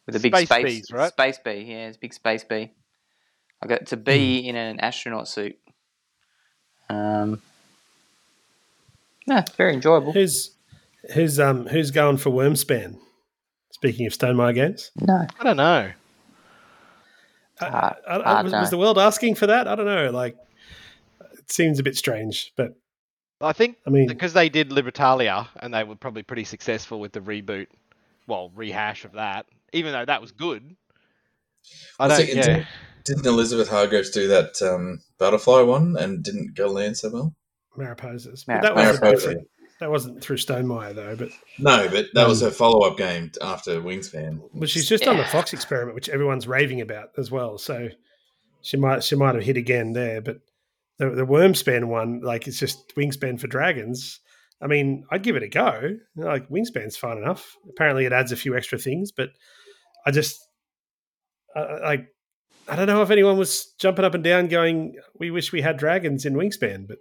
[0.06, 1.12] with a big Space space bees, right?
[1.12, 2.72] Space bee, yeah, it's a big space bee.
[3.62, 5.58] I got to be bee in an astronaut suit.
[6.90, 7.42] Um,
[9.26, 10.14] yeah, very enjoyable.
[10.14, 10.52] Who's
[11.14, 12.98] who's um who's going for Wyrmspan?
[13.72, 15.92] Speaking of Stonemaier games, No, I don't know.
[17.60, 18.60] I, Ah, I, I, ah, was, no.
[18.62, 19.68] was the world asking for that?
[19.68, 20.10] I don't know.
[20.12, 20.36] Like,
[21.34, 22.76] it seems a bit strange, but
[23.42, 27.12] I think I mean, because they did Libertalia and they were probably pretty successful with
[27.12, 27.68] the reboot,
[28.28, 29.46] well, rehash of that.
[29.74, 30.76] Even though that was good,
[32.00, 32.22] I don't.
[32.22, 32.66] it- Yeah.
[33.08, 37.36] Didn't, didn't Elizabeth Hargraves do that um, butterfly one and didn't go land so well?
[37.78, 38.48] Mariposas.
[38.48, 39.16] Mar- But that was a Mariposa.
[39.28, 39.48] different.
[39.80, 41.30] That wasn't through Stonemaier though, but
[41.60, 44.40] No, but that was Um, her follow up game after Wingspan.
[44.56, 47.58] but she's just on the Fox experiment, which everyone's raving about as well.
[47.60, 47.90] So
[48.62, 50.38] she might she might have hit again there, but
[50.98, 54.20] the the Wyrmspan one, like it's just Wingspan for dragons.
[54.60, 55.92] I mean, I'd give it a go.
[56.16, 57.56] Like Wingspan's fine enough.
[57.70, 59.30] Apparently, it adds a few extra things, but
[60.08, 60.40] I just
[61.56, 62.08] I- like
[62.70, 65.78] I don't know if anyone was jumping up and down going, "We wish we had
[65.78, 67.00] dragons in Wingspan," but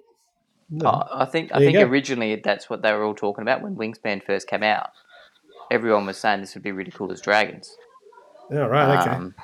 [0.71, 0.89] no.
[0.89, 3.63] Oh, I think I There you think originally that's what they were all talking about
[3.63, 4.91] when Wingspan first came out.
[5.71, 7.77] Everyone was saying this would be really cool as dragons.
[8.51, 9.11] oh, right, okay.
[9.11, 9.35] Um,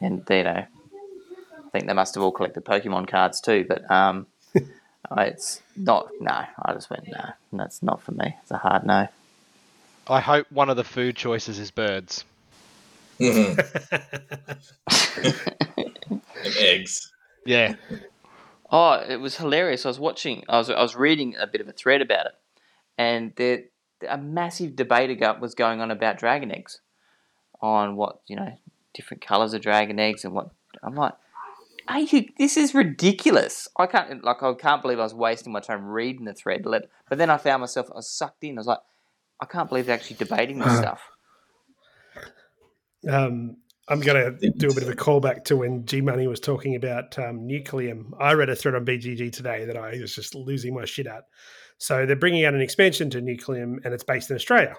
[0.00, 3.64] and you know, I think they must have all collected Pokemon cards too.
[3.68, 4.26] But um,
[5.18, 6.08] it's not.
[6.20, 7.30] No, I just went no.
[7.52, 8.36] That's not for me.
[8.42, 9.08] It's a hard no.
[10.08, 12.24] I hope one of the food choices is birds.
[13.22, 13.58] Mm-hmm.
[16.44, 17.12] and eggs.
[17.44, 17.74] Yeah.
[18.70, 19.84] Oh, it was hilarious.
[19.84, 20.44] I was watching.
[20.48, 22.32] I was I was reading a bit of a thread about it,
[22.96, 23.64] and there
[24.08, 26.80] a massive debate got was going on about dragon eggs,
[27.60, 28.58] on what you know
[28.94, 30.50] different colors of dragon eggs and what
[30.82, 31.14] I'm like.
[31.88, 32.28] Are you?
[32.38, 33.68] This is ridiculous.
[33.76, 36.62] I can't like I can't believe I was wasting my time reading the thread.
[36.62, 38.56] But then I found myself I was sucked in.
[38.56, 38.78] I was like,
[39.40, 41.00] I can't believe they're actually debating this stuff.
[43.08, 43.56] Um,
[43.88, 46.76] I'm going to do a bit of a callback to when G Money was talking
[46.76, 48.12] about um, Nucleum.
[48.18, 51.24] I read a thread on BGG today that I was just losing my shit at.
[51.78, 54.76] So they're bringing out an expansion to Nucleum, and it's based in Australia.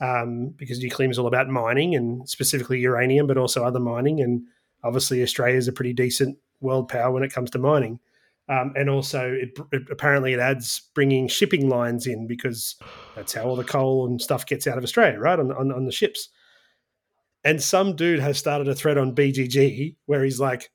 [0.00, 4.20] Um, because Nucleum is all about mining and specifically uranium, but also other mining.
[4.20, 4.42] And
[4.82, 8.00] obviously, Australia is a pretty decent world power when it comes to mining.
[8.48, 12.76] Um, and also, it, it, apparently, it adds bringing shipping lines in because
[13.14, 15.38] that's how all the coal and stuff gets out of Australia, right?
[15.38, 16.28] On, on, on the ships.
[17.46, 20.68] And some dude has started a thread on BGG where he's like,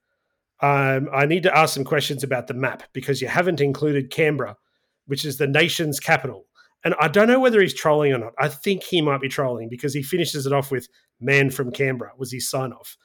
[0.61, 4.55] um, I need to ask some questions about the map because you haven't included Canberra,
[5.05, 6.45] which is the nation's capital.
[6.85, 8.31] And I don't know whether he's trolling or not.
[8.39, 10.87] I think he might be trolling because he finishes it off with
[11.19, 12.95] "Man from Canberra" was his sign off.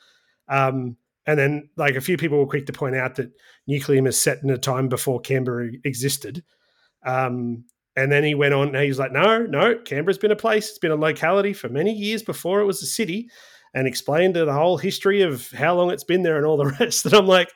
[0.48, 0.96] Um,
[1.26, 3.32] and then, like a few people were quick to point out that
[3.68, 6.44] Nucleum is set in a time before Canberra existed.
[7.04, 7.64] Um,
[7.96, 10.68] and then he went on and he's like, no, no, Canberra's been a place.
[10.68, 13.28] It's been a locality for many years before it was a city
[13.76, 17.04] and explained the whole history of how long it's been there and all the rest.
[17.04, 17.52] And I'm like,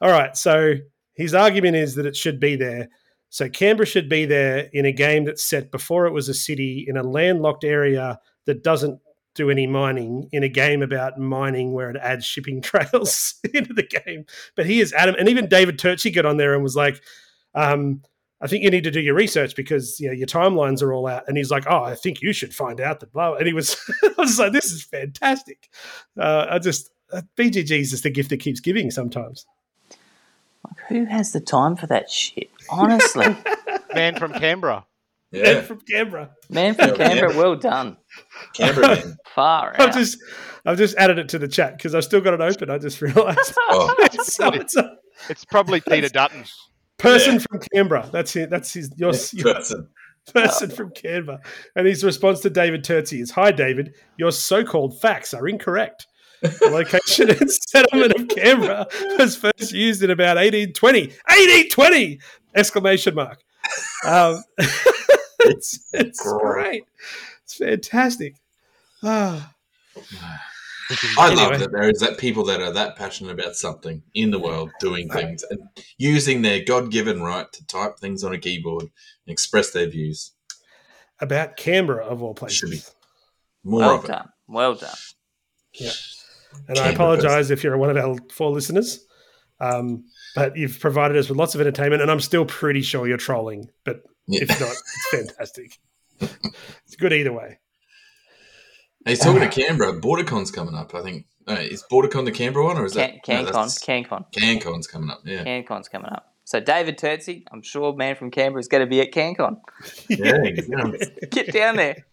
[0.00, 0.34] all right.
[0.34, 0.76] So
[1.14, 2.88] his argument is that it should be there.
[3.28, 6.86] So Canberra should be there in a game that's set before it was a city
[6.88, 9.00] in a landlocked area that doesn't
[9.34, 13.86] do any mining in a game about mining where it adds shipping trails into the
[13.86, 14.24] game.
[14.56, 17.02] But he is Adam, and even David Turczi got on there and was like,
[17.54, 18.00] um,
[18.42, 21.06] I think you need to do your research because you know your timelines are all
[21.06, 21.24] out.
[21.28, 23.76] And he's like, "Oh, I think you should find out that blah." And he was,
[24.02, 25.68] I was like, "This is fantastic."
[26.18, 29.46] Uh, I just uh, BGG is just a gift that keeps giving sometimes.
[30.64, 32.50] Like, who has the time for that shit?
[32.70, 33.36] Honestly,
[33.94, 34.86] Man from Canberra.
[35.32, 37.96] And Yeah, from Canberra, man from Canberra, well done.
[38.52, 38.96] Canberra.
[38.96, 39.16] man.
[39.34, 40.18] Far I've just,
[40.66, 42.68] I've just added it to the chat because I've still got it open.
[42.68, 44.76] I just realised Oh, it's, it's
[45.28, 46.44] It's probably Peter Dutton.
[47.00, 47.38] Person Yeah.
[47.50, 48.08] from Canberra.
[48.12, 48.50] That's it.
[48.50, 48.90] That's his.
[48.96, 49.88] Your, your person.
[50.34, 51.40] person from Canberra.
[51.74, 53.94] And his response to David Turczi is Hi, David.
[54.16, 56.06] Your so called facts are incorrect.
[56.42, 58.86] The location and settlement of Canberra
[59.18, 61.00] was first used in about 1820.
[61.28, 62.20] 1820!
[62.54, 63.38] Exclamation mark.
[64.06, 64.42] Um,
[65.40, 66.84] it's it's great.
[67.44, 68.36] It's fantastic.
[69.02, 69.52] Ah,
[71.18, 71.42] I Anyway.
[71.50, 74.70] love that there is that people that are that passionate about something in the world,
[74.80, 75.60] doing things and
[75.98, 78.90] using their God-given right to type things on a keyboard and
[79.32, 80.32] express their views.
[81.20, 82.58] about Canberra, of all places.
[82.58, 82.80] Should be.
[83.62, 84.08] More well of it.
[84.08, 84.28] done.
[84.48, 84.94] Well done.
[85.74, 85.90] Yeah.
[86.68, 89.04] And I Canberra apologize if you're one of our four listeners.
[89.60, 93.18] Um, but you've provided us with lots of entertainment, and I'm still pretty sure you're
[93.18, 93.68] trolling.
[93.84, 94.44] But Yeah.
[94.44, 95.78] if not, it's fantastic.
[96.20, 97.58] it's good either way.
[99.06, 100.00] He's talking to uh, Canberra.
[100.00, 101.26] BorderCon's coming up, I think.
[101.46, 103.44] No, is BorderCon the Canberra one, or is Can, that CanCon.
[103.46, 104.24] that's- CanCon.
[104.32, 105.20] CanCon's coming up?
[105.24, 106.26] Yeah, CanCon's coming up.
[106.44, 109.60] So David Turczi, I'm sure man from Canberra is going to be at CanCon.
[110.08, 110.38] yeah.
[110.44, 111.06] yeah.
[111.30, 112.04] Get down there.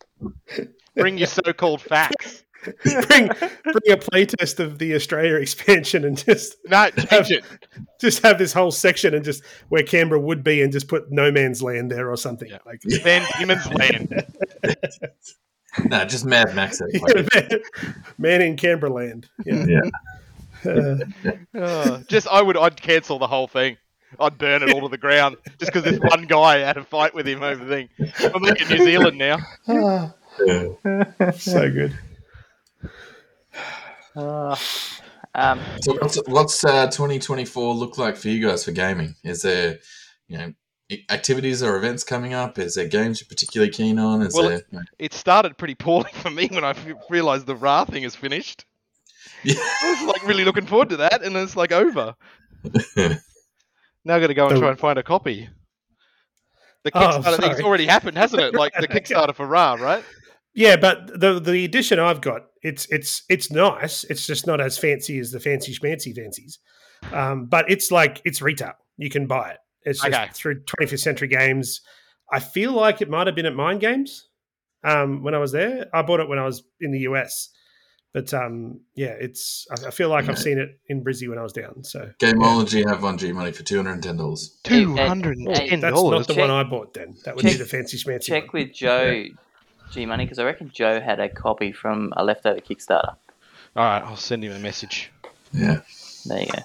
[0.96, 2.44] Bring your so-called facts.
[2.84, 7.44] bring bring a playtest of the Australia expansion and just No, change it.
[8.02, 11.32] just have this whole section and just where Canberra would be and just put no
[11.32, 12.50] man's land there or something.
[12.50, 12.58] Yeah.
[12.66, 14.26] Like Van Diemen's Land.
[15.90, 16.82] No, just Mad Max.
[16.82, 17.52] Like,
[18.18, 19.28] man in Canberra land.
[19.46, 19.66] Yeah.
[19.68, 20.72] yeah.
[20.72, 20.98] Uh,
[21.56, 23.78] Oh, just I would I'd cancel the whole thing.
[24.20, 27.14] I'd burn it all to the ground just because this one guy had a fight
[27.14, 27.90] with him over the thing.
[28.34, 29.38] I'm in New Zealand now.
[29.68, 31.32] Yeah.
[31.38, 31.98] so good.
[34.16, 34.56] Uh,
[35.36, 39.14] um, So what's what's uh, 2024 look like for you guys for gaming?
[39.24, 39.78] Is there,
[40.28, 40.54] you know, i-
[41.10, 42.58] activities or events coming up?
[42.60, 44.22] Is there games you're particularly keen on?
[44.22, 44.62] Is Well, there?
[44.72, 48.16] you It started pretty poorly for me when I f- realised the Ra thing is
[48.16, 48.66] finished.
[49.44, 49.56] Yeah.
[49.58, 52.16] I was like really looking forward to that, and it's like over.
[54.06, 55.50] Now I've got to go and So- try and find a copy.
[56.84, 58.54] The Oh, Kickstarter thing's already happened, hasn't it?
[58.54, 60.04] Like the Kickstarter for Ra, right?
[60.54, 64.06] Yeah, but the the edition I've got, it's it's it's nice.
[64.06, 66.60] It's just not as fancy as the fancy schmancy fancies.
[67.12, 68.74] Um, but it's like it's retail.
[68.98, 69.58] You can buy it.
[69.88, 70.30] It's just Okay.
[70.34, 71.82] through 25th Century Games.
[72.32, 74.28] I feel like it might have been at Mind Games
[74.84, 75.88] um, when I was there.
[75.94, 77.50] I bought it when I was in the US.
[78.14, 79.68] But um, yeah, it's.
[79.70, 81.84] I I feel like I've seen it in Brizzy when I was down.
[81.84, 84.58] So Gameology have one G money for two hundred and ten dollars.
[84.64, 86.94] Two hundred and ten that's not the Check- one I bought.
[86.96, 88.24] Then that would be the fancy schmancy.
[88.24, 88.64] check one.
[88.64, 89.26] with Joe
[89.92, 93.16] G Money because I reckon Joe had a copy from a leftover Kickstarter.
[93.76, 95.12] All right, I'll send him a message.
[95.54, 95.82] Yeah.
[96.26, 96.60] There you go.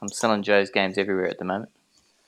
[0.00, 1.70] I'm selling Joe's games everywhere at the moment.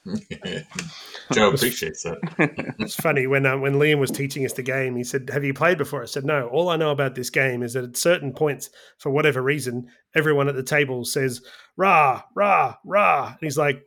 [1.33, 2.19] Joe appreciates that.
[2.79, 4.97] It's funny when um, when Liam was teaching us the game.
[4.97, 6.49] He said, "Have you played before?" I said, "No.
[6.49, 10.49] All I know about this game is that at certain points, for whatever reason, everyone
[10.49, 11.43] at the table says
[11.77, 13.83] rah rah rah," and he's like,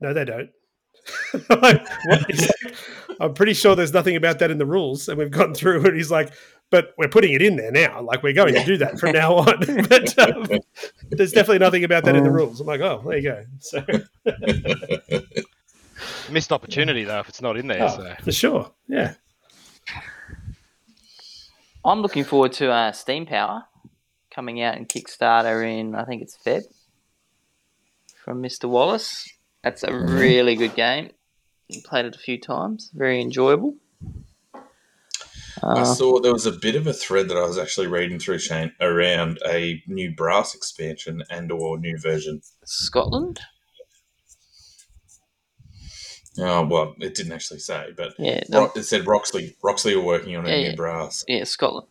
[0.00, 0.50] "No, they don't."
[1.48, 2.28] Like, what?
[2.28, 2.74] Like,
[3.20, 5.94] I'm pretty sure there's nothing about that in the rules, and we've gone through it.
[5.94, 6.32] He's like,
[6.72, 8.02] "But we're putting it in there now.
[8.02, 10.48] Like we're going to do that from now on." but um,
[11.10, 12.60] there's definitely nothing about that in the rules.
[12.60, 13.84] I'm like, "Oh, there you go." So
[16.32, 17.84] Missed opportunity though if it's not in there.
[17.84, 19.14] oh, So for sure, yeah.
[21.84, 23.64] I'm looking forward to uh, Steam Power
[24.34, 26.62] coming out in Kickstarter in I think it's Feb
[28.24, 28.68] from Mr.
[28.68, 29.30] Wallace.
[29.62, 31.10] That's a really good game.
[31.84, 32.90] Played it a few times.
[32.94, 33.76] Very enjoyable.
[35.62, 38.18] I Uh, saw there was a bit of a thread that I was actually reading
[38.18, 42.40] through Shane around a new brass expansion and or new version.
[42.64, 43.40] Scotland.
[46.38, 49.54] Oh well, it didn't actually say, but Yeah, the- Ro- it said Roxley.
[49.62, 50.74] Roxley are working on a Yeah, new yeah.
[50.74, 51.24] brass.
[51.28, 51.88] yeah, Scotland.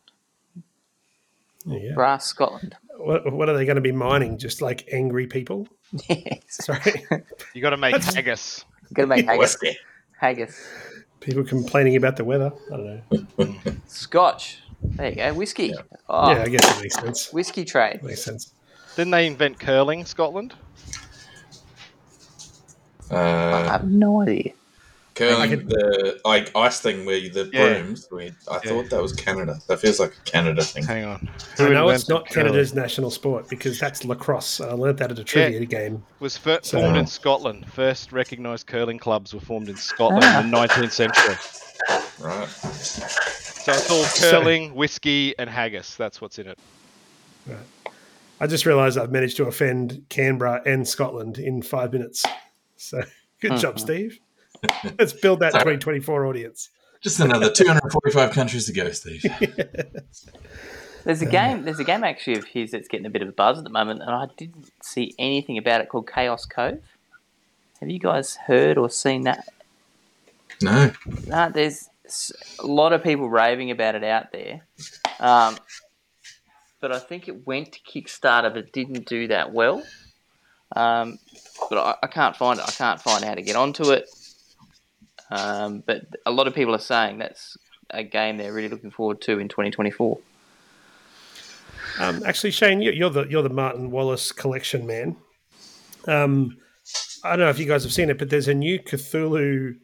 [1.65, 1.93] yeah.
[1.93, 2.75] Brass Scotland.
[2.97, 4.37] What, what are they going to be mining?
[4.37, 5.67] Just like angry people?
[6.07, 6.41] Yes.
[6.49, 7.05] Sorry,
[7.53, 8.63] you got to make That's- haggis.
[8.93, 9.39] Got to make haggis.
[9.39, 9.77] Whiskey.
[10.19, 10.57] Haggis.
[11.21, 12.51] People complaining about the weather.
[12.73, 13.73] I don't know.
[13.87, 14.57] Scotch.
[14.83, 15.33] There you go.
[15.33, 15.67] Whiskey.
[15.67, 15.81] Yeah.
[16.09, 17.31] Oh, Yeah, I guess it makes sense.
[17.33, 18.03] whiskey trade.
[18.03, 18.53] Makes sense.
[18.95, 20.53] Didn't they invent curling, Scotland?
[23.09, 24.53] I Uh, have no idea.
[25.21, 27.79] Curling I could- the like ice thing where you, the Yeah.
[27.79, 28.07] brooms.
[28.11, 28.59] We, I Yeah.
[28.69, 29.59] thought that was Canada.
[29.67, 30.83] That feels like a Canada thing.
[30.83, 31.29] Hang on.
[31.59, 32.47] I know it's invented not curling?
[32.49, 34.61] Canada's national sport because that's lacrosse.
[34.61, 36.03] I learned that at a trivia game.
[36.19, 37.65] Was fir- So- formed in Scotland.
[37.71, 40.67] First recognised curling clubs were formed in Scotland in the ah.
[40.67, 41.35] 19th century.
[42.19, 42.47] Right.
[42.47, 45.95] So it's all So- curling, whiskey, and haggis.
[45.95, 46.57] That's what's in it.
[48.39, 52.25] I just realised I've managed to offend Canberra and Scotland in five minutes.
[52.75, 53.03] So
[53.41, 53.57] good hmm.
[53.57, 54.19] job, Steve.
[54.99, 56.69] Let's build that 2024 audience.
[57.01, 59.23] Just another 245 countries to go, Steve.
[61.03, 61.63] There's a game.
[61.63, 63.71] There's a game actually of his that's getting a bit of a buzz at the
[63.71, 66.79] moment, and I didn't see anything about it called Chaos Cove.
[67.79, 69.47] Have you guys heard or seen that?
[70.61, 70.91] No.
[71.25, 71.89] No, there's
[72.59, 74.61] a lot of people raving about it out there.
[75.19, 75.57] Um,
[76.79, 79.81] but I think it went to Kickstarter, but didn't do that well.
[80.75, 81.17] Um,
[81.69, 82.65] but I, I can't find it.
[82.67, 84.07] I can't find how to get onto it.
[85.31, 87.55] Um, but a lot of people are saying that's
[87.89, 90.19] a game they're really looking forward to in 2024.
[91.99, 95.15] Um, actually, Shane, you- you're the you're the Martin Wallace collection man.
[96.07, 96.57] Um,
[97.23, 99.75] I don't know if you guys have seen it, but there's a new Cthulhu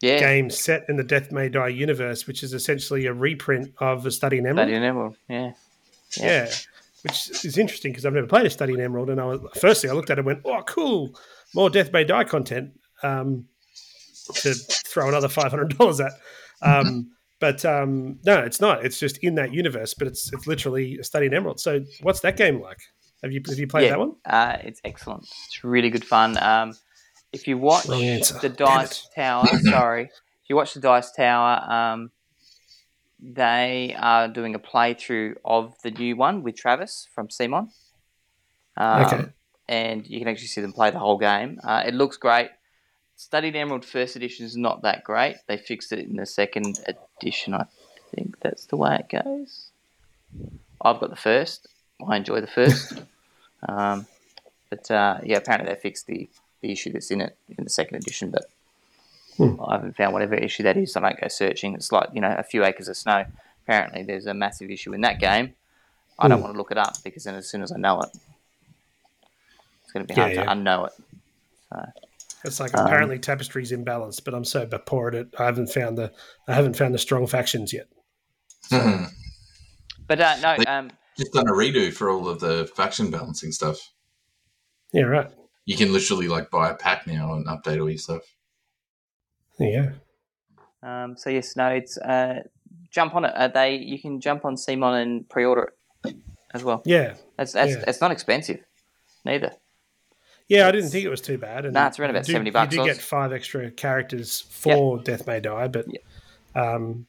[0.00, 4.06] Yeah, game set in the Death May Die universe, which is essentially a reprint of
[4.06, 4.68] a Study in Emerald.
[4.68, 5.16] Study in Emerald.
[5.28, 5.52] Yeah,
[6.16, 6.50] Yeah.
[7.02, 9.88] Which is interesting because I've never played a Study in Emerald, and I was firstly
[9.90, 11.16] I looked at it and went, "Oh, cool,
[11.54, 13.46] more Death May Die content." Um,
[14.34, 16.12] to throw another five hundred dollars at,
[16.62, 17.10] um,
[17.40, 18.84] but um, no, it's not.
[18.84, 21.60] It's just in that universe, but it's it's literally a Study in Emerald.
[21.60, 22.78] So, what's that game like?
[23.22, 23.90] Have you have you played yeah.
[23.90, 24.12] that one?
[24.24, 25.22] Uh, it's excellent.
[25.46, 26.36] It's really good fun.
[26.42, 26.74] Um,
[27.32, 32.10] if you watch the Dice Tower, sorry, if you watch the Dice Tower, um,
[33.20, 37.68] they are doing a playthrough of the new one with Travis from CMON.
[38.76, 39.24] Um, Okay.
[39.68, 41.58] And you can actually see them play the whole game.
[41.64, 42.50] Uh, it looks great.
[43.16, 45.36] Study in Emerald First Edition is not that great.
[45.46, 46.78] They fixed it in the second
[47.20, 47.54] edition.
[47.54, 47.64] I
[48.14, 49.70] think that's the way it goes.
[50.82, 51.66] I've got the first.
[52.06, 53.00] I enjoy the first.
[53.68, 54.06] um,
[54.68, 56.28] but uh, yeah, apparently they fixed the,
[56.60, 58.30] the issue that's in it in the second edition.
[58.30, 58.44] But
[59.36, 59.60] Hmm.
[59.62, 60.96] I haven't found whatever issue that is.
[60.96, 61.74] I don't go searching.
[61.74, 63.26] It's like you know a few acres of snow.
[63.64, 65.52] Apparently, there's a massive issue in that game.
[66.18, 66.44] I don't Hmm.
[66.44, 68.08] want to look it up because then as soon as I know it,
[69.82, 70.44] it's going to be Yeah, hard yeah.
[70.44, 70.92] to unknow it.
[72.46, 75.28] It's like Um, apparently tapestry's imbalanced, but I'm so poor at it.
[75.38, 76.12] I haven't found the
[76.48, 77.88] I haven't found the strong factions yet.
[78.70, 79.10] Mhm.
[80.06, 83.50] But uh, no, Like- um, Just done a redo for all of the faction balancing
[83.52, 83.78] stuff.
[84.92, 85.30] Yeah, right.
[85.64, 88.22] You can literally like buy a pack now and update all your stuff.
[89.58, 89.92] Yeah.
[90.82, 92.40] um, so yes, no, it's uh,
[92.90, 93.34] jump on it.
[93.34, 95.72] Uh, they you can jump on CMON and pre-order
[96.04, 96.16] it
[96.54, 96.82] as well.
[96.84, 97.84] Yeah, That's that's Yeah.
[97.88, 98.60] it's not expensive,
[99.24, 99.52] neither.
[100.48, 100.68] Yeah.
[100.68, 101.64] I didn't think it was too bad.
[101.64, 104.98] And Nah, it's around about do- 70 bucks, You do get five extra characters for
[105.02, 105.86] Death May Die, but
[106.54, 107.06] um,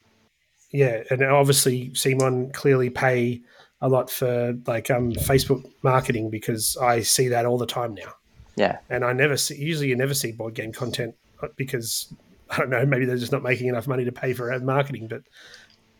[0.71, 3.41] yeah, and obviously CMON clearly pay
[3.79, 8.13] a lot for like um Facebook marketing because I see that all the time now.
[8.55, 9.55] Yeah, and I never see.
[9.55, 12.11] Usually, you never see board game content uh, because
[12.49, 12.85] I don't know.
[12.85, 15.21] Maybe they're just not making enough money to pay for ad marketing, but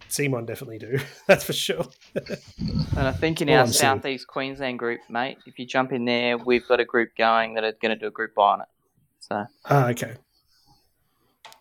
[0.09, 0.99] CMON definitely do.
[1.27, 1.85] That's for sure.
[2.15, 3.91] and I think in All our I'm seeing.
[3.91, 7.63] southeast Queensland group, mate, if you jump in there, we've got a group going that
[7.63, 8.67] are going to do a group buy on it.
[9.19, 10.13] So Ah, okay.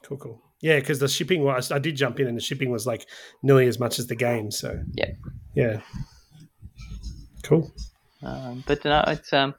[0.02, 0.42] Cool, cool.
[0.60, 1.70] Yeah, because the shipping was.
[1.72, 3.06] I did jump in, and the shipping was like
[3.42, 4.50] nearly as much as the game.
[4.50, 5.16] So Yep.
[5.54, 5.80] yeah,
[7.42, 7.70] cool.
[8.22, 9.54] Um, but no, it's um,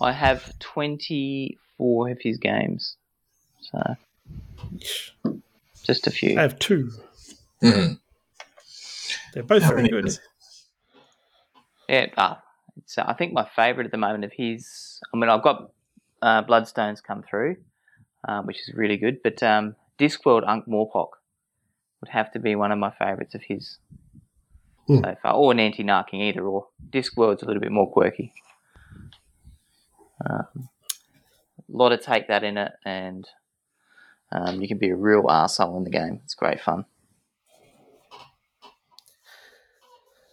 [0.00, 2.96] I have twenty four of his games,
[3.60, 3.82] so
[5.84, 6.38] just a few.
[6.38, 6.90] I have two.
[7.62, 7.98] Mhm.
[9.32, 10.06] They're both very good.
[10.06, 10.20] is-
[11.88, 12.42] Yeah, ah,
[12.76, 15.00] it's, uh, I think my favourite at the moment of his.
[15.12, 15.70] I mean, I've got
[16.22, 17.56] uh, Bloodstones come through,
[18.28, 19.22] um, which is really good.
[19.22, 21.10] But um, Discworld Ankh-Morpork
[22.00, 23.78] would have to be one of my favourites of his
[24.86, 25.04] Hmm.
[25.04, 26.42] so far, or an anti narking either.
[26.46, 28.32] Or Discworld's a little bit more quirky.
[30.28, 30.68] Um,
[31.58, 33.28] a lot of take that in it, and
[34.32, 36.20] um, you can be a real arsehole in the game.
[36.24, 36.86] It's great fun.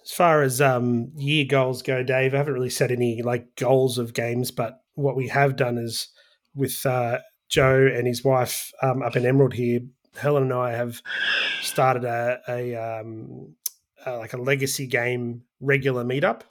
[0.06, 3.98] As far as um, year goals go, Dave, I haven't really set any like goals
[3.98, 6.10] of games, but what we have done is
[6.54, 9.82] with uh, Joe and his wife um, up in Emerald here,
[10.16, 11.02] Helen and I have
[11.62, 13.56] started a, a um,
[14.06, 16.42] uh, like a legacy game regular meetup.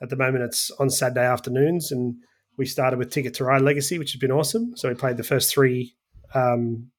[0.00, 2.14] At the moment, it's on Saturday afternoons, and
[2.56, 4.74] we started with Ticket to Ride Legacy, which has been awesome.
[4.76, 5.96] So we played the first three
[6.34, 6.90] um,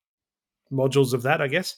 [0.71, 1.75] modules of that, I guess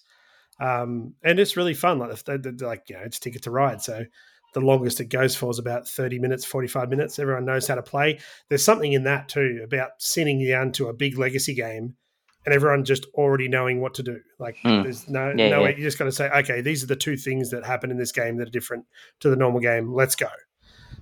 [0.60, 2.00] um, and it's really fun.
[2.00, 3.82] Like, they- like you know, it's ticket to ride.
[3.82, 4.06] So
[4.54, 7.18] the longest it goes for is about thirty minutes, forty-five minutes.
[7.20, 8.20] Everyone knows how to play.
[8.50, 11.96] There's something in that too about sitting down to a big legacy game,
[12.46, 14.20] and everyone just already knowing what to do.
[14.38, 14.84] Like Mm.
[14.84, 15.60] there's no Yeah, no yeah.
[15.62, 15.76] way.
[15.76, 18.12] You just got to say, okay, these are the two things that happen in this
[18.12, 18.86] game that are different
[19.22, 19.92] to the normal game.
[19.92, 20.28] Let's go.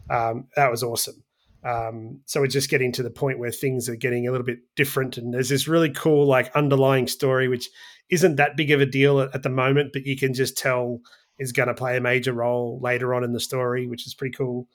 [0.09, 1.23] Um, that was awesome.
[1.63, 4.59] Um, so we're just getting to the point where things are getting a little bit
[4.75, 7.69] different, and there's this really cool like underlying story which
[8.09, 10.99] isn't that big of a deal at, at the moment, but you can just tell
[11.39, 14.35] is going to play a major role later on in the story, which is pretty
[14.35, 14.67] cool.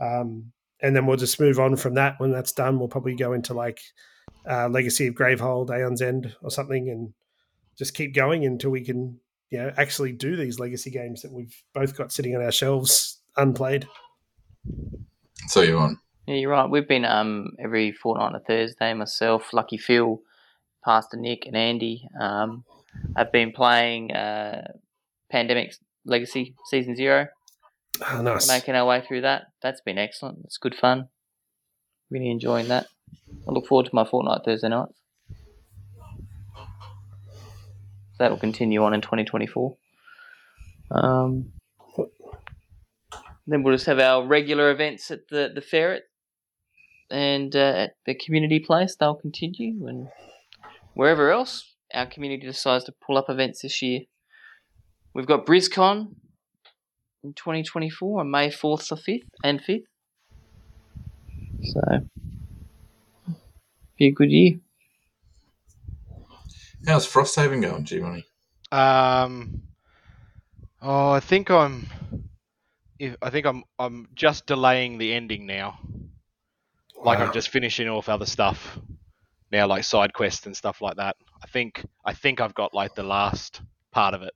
[0.00, 2.14] Um, and then we'll just move on from that.
[2.18, 3.80] When that's done, we'll probably go into like
[4.48, 7.12] uh, Legacy of Gravehold, Aeon's End, or something, and
[7.76, 9.18] just keep going until we can,
[9.50, 13.20] you know, actually do these legacy games that we've both got sitting on our shelves
[13.36, 13.88] unplayed.
[15.48, 15.98] So you on?
[16.26, 16.68] Yeah, you're right.
[16.68, 18.92] We've been um every fortnight on a Thursday.
[18.94, 20.20] Myself, Lucky Phil,
[20.84, 22.08] Pastor Nick, and Andy.
[22.20, 22.64] Um,
[23.14, 24.72] I've been playing uh,
[25.30, 25.74] Pandemic
[26.04, 27.26] Legacy Season Zero,
[28.10, 28.48] Oh, nice.
[28.48, 29.44] making our way through that.
[29.62, 30.38] That's been excellent.
[30.44, 31.08] It's good fun.
[32.10, 32.86] Really enjoying that.
[33.46, 34.94] I look forward to my fortnight Thursday nights.
[38.18, 39.76] That'll continue on in 2024.
[40.90, 41.52] Um,
[43.46, 46.04] then we'll just have our regular events at the the ferret
[47.10, 48.96] and uh, at the community place.
[48.96, 50.08] They'll continue, and
[50.94, 54.02] wherever else our community decides to pull up events this year.
[55.14, 56.14] We've got BrizCon
[57.22, 59.84] in 2024 on May 4th to 5th and 5th.
[61.62, 61.80] So,
[63.96, 64.60] be a good year.
[66.86, 68.24] How's Frosthaven going, G Money?
[68.70, 69.62] Um,
[70.82, 71.86] oh, I think I'm.
[72.98, 73.64] If, I think I'm.
[73.78, 75.78] I'm just delaying the ending now.
[77.04, 78.78] Like I'm just finishing off other stuff
[79.52, 81.16] now, like side quests and stuff like that.
[81.42, 81.84] I think.
[82.04, 83.60] I think I've got like the last
[83.92, 84.32] part of it.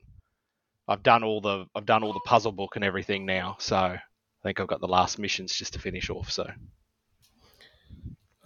[0.86, 1.66] I've done all the.
[1.74, 3.56] I've done all the puzzle book and everything now.
[3.58, 4.00] So I
[4.44, 6.30] think I've got the last missions just to finish off.
[6.30, 6.48] So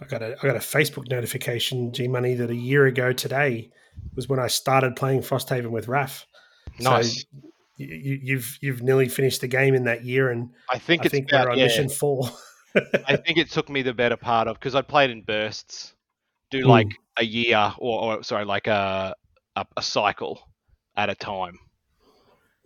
[0.01, 3.71] I got a I got a Facebook notification, G Money, that a year ago today
[4.15, 6.25] was when I started playing Frosthaven with Raf.
[6.79, 7.21] nice.
[7.21, 7.27] So
[7.77, 11.05] you, you- you've you've nearly finished the game in that year, and I think I
[11.05, 11.65] it's think we're on yeah.
[11.65, 12.29] mission four.
[13.07, 15.93] I think it took me the better part of because I played in bursts,
[16.51, 16.67] do Hmm.
[16.67, 19.15] like a year or, or sorry, like a,
[19.55, 20.41] a a cycle
[20.95, 21.57] at a time.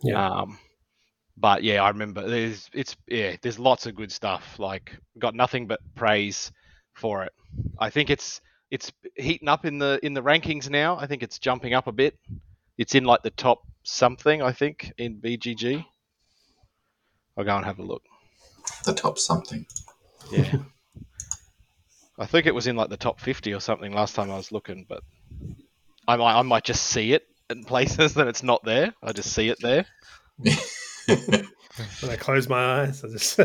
[0.03, 0.25] Yeah.
[0.41, 0.57] Um,
[1.37, 4.57] but yeah, I remember there's it's yeah there's lots of good stuff.
[4.59, 6.51] Like got nothing but praise
[6.93, 7.33] for it.
[7.79, 8.41] I think it's
[8.71, 10.97] it's heating up in the in the rankings now.
[10.97, 12.17] I think it's jumping up a bit.
[12.77, 14.41] It's in like the top something.
[14.41, 15.85] I think in BGG.
[17.37, 18.03] I'll go and have a look.
[18.83, 19.65] The top something.
[20.31, 20.57] Yeah.
[22.19, 24.51] I think it was in like the top 50 or something last time I was
[24.51, 25.01] looking, but
[26.05, 28.93] I might, I might just see it in places that it's not there.
[29.01, 29.85] I just see it there.
[32.01, 33.39] When I close my eyes, I just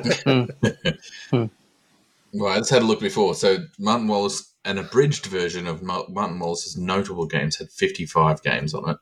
[2.34, 3.36] Well, I just had a look before.
[3.36, 8.90] So Martin Wallace, an abridged version of Martin Wallace's notable games, had 55 games on
[8.90, 8.96] it.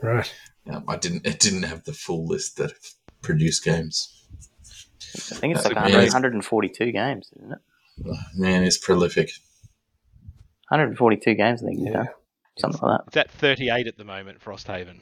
[0.00, 0.34] right.
[0.64, 1.26] Yeah, I didn't.
[1.26, 2.72] It didn't have the full list that
[3.20, 4.21] produced games.
[5.14, 7.58] I think it's like 100, 142 games, isn't it?
[8.36, 9.30] Man, it's prolific.
[10.68, 11.80] 142 games, I think.
[11.82, 11.90] Yeah.
[11.90, 12.04] Yeah.
[12.58, 13.06] Something like that.
[13.08, 15.00] It's at 38 at the moment, Frosthaven.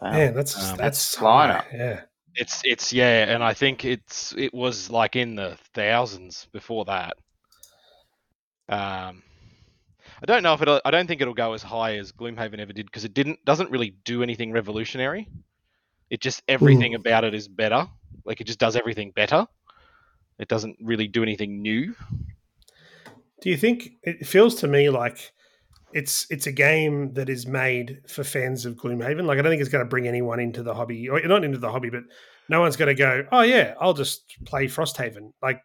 [0.00, 0.02] that.
[0.02, 0.12] Wow.
[0.12, 1.66] Man, that's Um, that's flying up.
[1.72, 2.00] Yeah.
[2.36, 7.16] It's it's yeah, and I think it's it was like in the thousands before that.
[8.68, 9.22] Um,
[10.20, 10.82] I don't know if it.
[10.84, 13.70] I don't think it'll go as high as Gloomhaven ever did because it didn't doesn't
[13.70, 15.28] really do anything revolutionary.
[16.10, 17.86] It just everything about it is better.
[18.24, 19.46] Like it just does everything better.
[20.38, 21.94] It doesn't really do anything new.
[23.40, 25.32] Do you think it feels to me like
[25.92, 29.24] it's it's a game that is made for fans of Gloomhaven?
[29.26, 31.58] Like I don't think it's going to bring anyone into the hobby, or not into
[31.58, 32.02] the hobby, but
[32.48, 35.60] no one's going to go, "Oh yeah, I'll just play Frosthaven." Like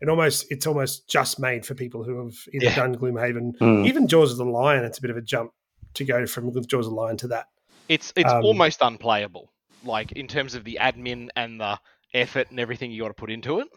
[0.00, 2.74] it almost it's almost just made for people who have either Yeah.
[2.76, 3.86] done Gloomhaven, Mm.
[3.86, 4.84] even Jaws of the Lion.
[4.84, 5.52] It's a bit of a jump
[5.94, 7.46] to go from Jaws of the Lion to that.
[7.88, 9.52] It's it's Um, almost unplayable.
[9.84, 11.78] Like in terms of the admin and the
[12.14, 13.68] effort and everything you got to put into it.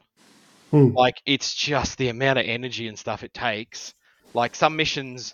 [0.71, 0.89] Hmm.
[0.93, 3.93] Like it's just the amount of energy and stuff it takes.
[4.33, 5.33] Like some missions,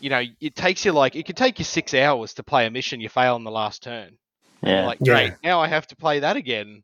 [0.00, 2.70] you know, it takes you like it could take you six hours to play a
[2.70, 3.00] mission.
[3.00, 4.18] You fail on the last turn.
[4.62, 4.86] You're Yeah.
[4.86, 5.12] Like Yeah.
[5.14, 6.82] great, now I have to play that again.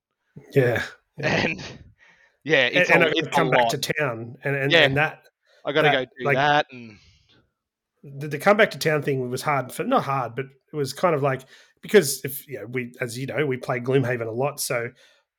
[0.55, 0.82] Yeah,
[1.18, 1.45] Yeah.
[1.47, 1.62] And
[2.45, 3.70] yeah, it's and, a, and I it's come a back lot.
[3.70, 4.80] to town, and and, Yeah.
[4.84, 5.22] and that
[5.64, 6.99] I got to go do like- that and
[8.05, 10.93] the, the come back to town thing was hard for not hard, but it was
[10.93, 11.43] kind of like
[11.83, 14.91] because if you know we as you know we play Gloomhaven a lot, so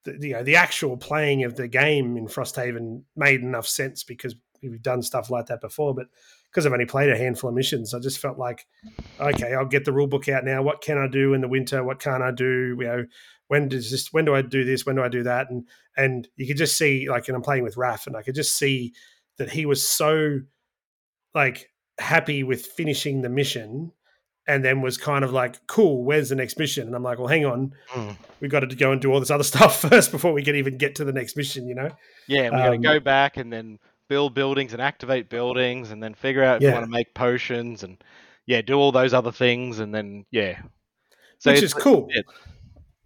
[0.03, 4.35] the, you know the actual playing of the game in Frosthaven made enough sense because
[4.61, 6.07] we've done stuff like that before, but
[6.49, 8.65] because I've only played a handful of missions, I just felt like
[9.19, 10.61] okay, I'll get the rule book out now.
[10.61, 11.83] What can I do in the winter?
[11.83, 12.75] What can't I do?
[12.79, 13.05] You know,
[13.47, 14.11] when does this?
[14.13, 14.85] When do I do this?
[14.85, 15.49] When do I do that?
[15.49, 18.35] And and you could just see like, and I'm playing with Raf, and I could
[18.35, 18.93] just see
[19.37, 20.39] that he was so
[21.33, 21.69] like
[21.99, 23.91] happy with finishing the mission
[24.47, 27.27] and then was kind of like cool where's the next mission and i'm like well
[27.27, 28.15] hang on Mm.
[28.39, 30.77] we've got to go and do all this other stuff first before we can even
[30.77, 31.89] get to the next mission you know
[32.27, 33.79] yeah, we got to Um, go back and then
[34.09, 36.69] build buildings and activate buildings and then figure out if Yeah.
[36.69, 37.97] you want to make potions and
[38.45, 40.59] yeah, do all those other things and then yeah.
[41.39, 42.25] So which is cool it-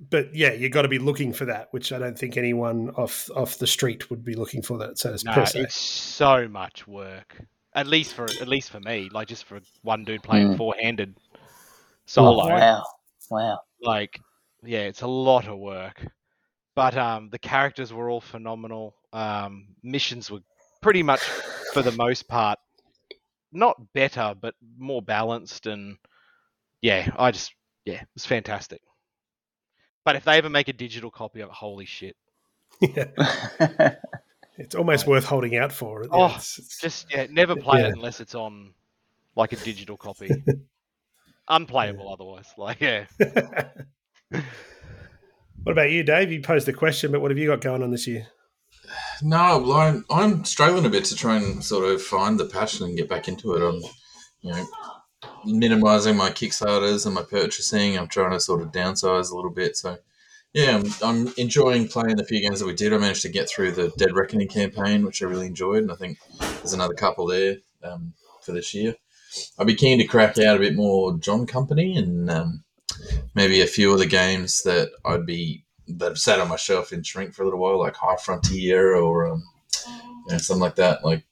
[0.09, 3.29] but yeah you got to be looking for that which i don't think anyone off
[3.35, 7.39] off the street would be looking for that so it's No, it's so much work.
[7.73, 10.57] At least for at least for me, like just for one dude playing Mm.
[10.57, 11.15] four handed
[12.11, 12.47] solo.
[12.47, 12.83] Wow.
[13.29, 13.59] Wow.
[13.81, 14.19] Like,
[14.63, 16.05] yeah, it's a lot of work.
[16.75, 18.95] But um, the characters were all phenomenal.
[19.13, 20.39] Um, missions were
[20.81, 21.21] pretty much,
[21.73, 22.59] for the most part,
[23.51, 25.67] not better, but more balanced.
[25.67, 25.97] And
[26.81, 27.53] yeah, I just
[27.85, 28.81] yeah, it was fantastic.
[30.05, 32.15] But if they ever make a digital copy of it, holy shit!
[32.79, 33.05] yeah
[34.57, 37.87] it's almost worth holding out for Oh, it's, it's- Just yeah, never play Yeah.
[37.89, 38.73] it unless it's on
[39.35, 40.29] like a digital copy.
[41.47, 42.47] Unplayable otherwise.
[42.57, 43.05] Like yeah.
[45.63, 47.91] what about you dave you posed a question but what have you got going on
[47.91, 48.27] this year
[49.21, 52.85] No, well, I'm, I'm struggling a bit to try and sort of find the passion
[52.85, 53.61] and get back into it.
[53.61, 53.81] I'm,
[54.41, 54.65] you know,
[55.45, 57.97] minimizing my Kickstarters and my purchasing.
[57.97, 59.77] I'm trying to sort of downsize a little bit.
[59.77, 59.97] So,
[60.53, 62.93] yeah, I'm, I'm enjoying playing the few games that we did.
[62.93, 65.95] I managed to get through the Dead Reckoning campaign, which I really enjoyed, and I
[65.95, 68.95] think there's another couple there um, for this year.
[69.57, 72.63] I'd be keen to crack out a bit more John Company and um,
[73.35, 76.93] maybe a few of the games that I'd be that have sat on my shelf
[76.93, 79.43] in shrink for a little while, like High Frontier or um,
[80.27, 81.03] you know, something like that.
[81.03, 81.25] Like,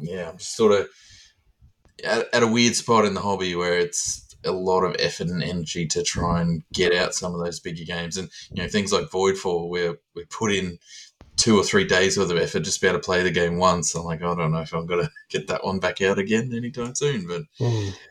[0.00, 0.88] yeah, I'm just sort of
[2.04, 5.42] at, at a weird spot in the hobby where it's a lot of effort and
[5.42, 8.92] energy to try and get out some of those bigger games, and you know things
[8.92, 10.78] like Voidfall, where we put in
[11.44, 13.58] two or three days worth of effort just to be able to play the game
[13.58, 13.94] once.
[13.94, 16.94] I'm like, I don't know if I'm gonna get that one back out again anytime
[16.94, 17.42] soon, but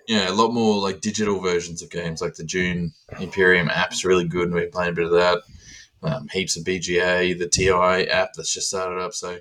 [0.07, 4.27] yeah, a lot more like digital versions of games, like the Dune Imperium app's really
[4.27, 5.39] good, and we're playing a bit of that.
[6.03, 9.13] Um, heaps of BGA, the TI app that's just started up.
[9.13, 9.39] So,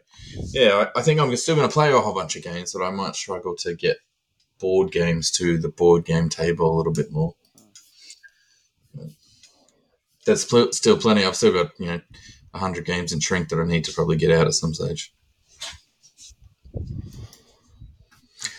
[0.53, 2.85] yeah, I, I think I'm still going to play a whole bunch of games, but
[2.85, 3.97] I might struggle to get
[4.61, 7.35] board games to the board game table a little bit more.
[10.25, 11.25] there's pl- still plenty.
[11.25, 12.01] I've still got you know
[12.55, 15.13] hundred games in Shrink that I need to probably get out at some stage.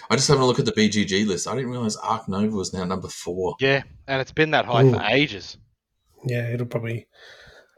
[0.10, 1.48] I just having a look at the BGG list.
[1.48, 3.56] I didn't realize Ark Nova was now number four.
[3.60, 4.94] Yeah, and it's been that high Ooh.
[4.94, 5.58] for ages.
[6.26, 7.08] Yeah, it'll probably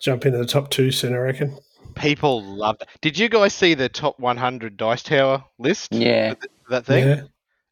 [0.01, 1.57] jump into the top two soon, I reckon.
[1.95, 2.89] People love that.
[3.01, 5.93] Did you guys see the top 100 Dice Tower list?
[5.93, 6.33] Yeah.
[6.33, 7.07] for th- that thing.
[7.07, 7.21] Yeah.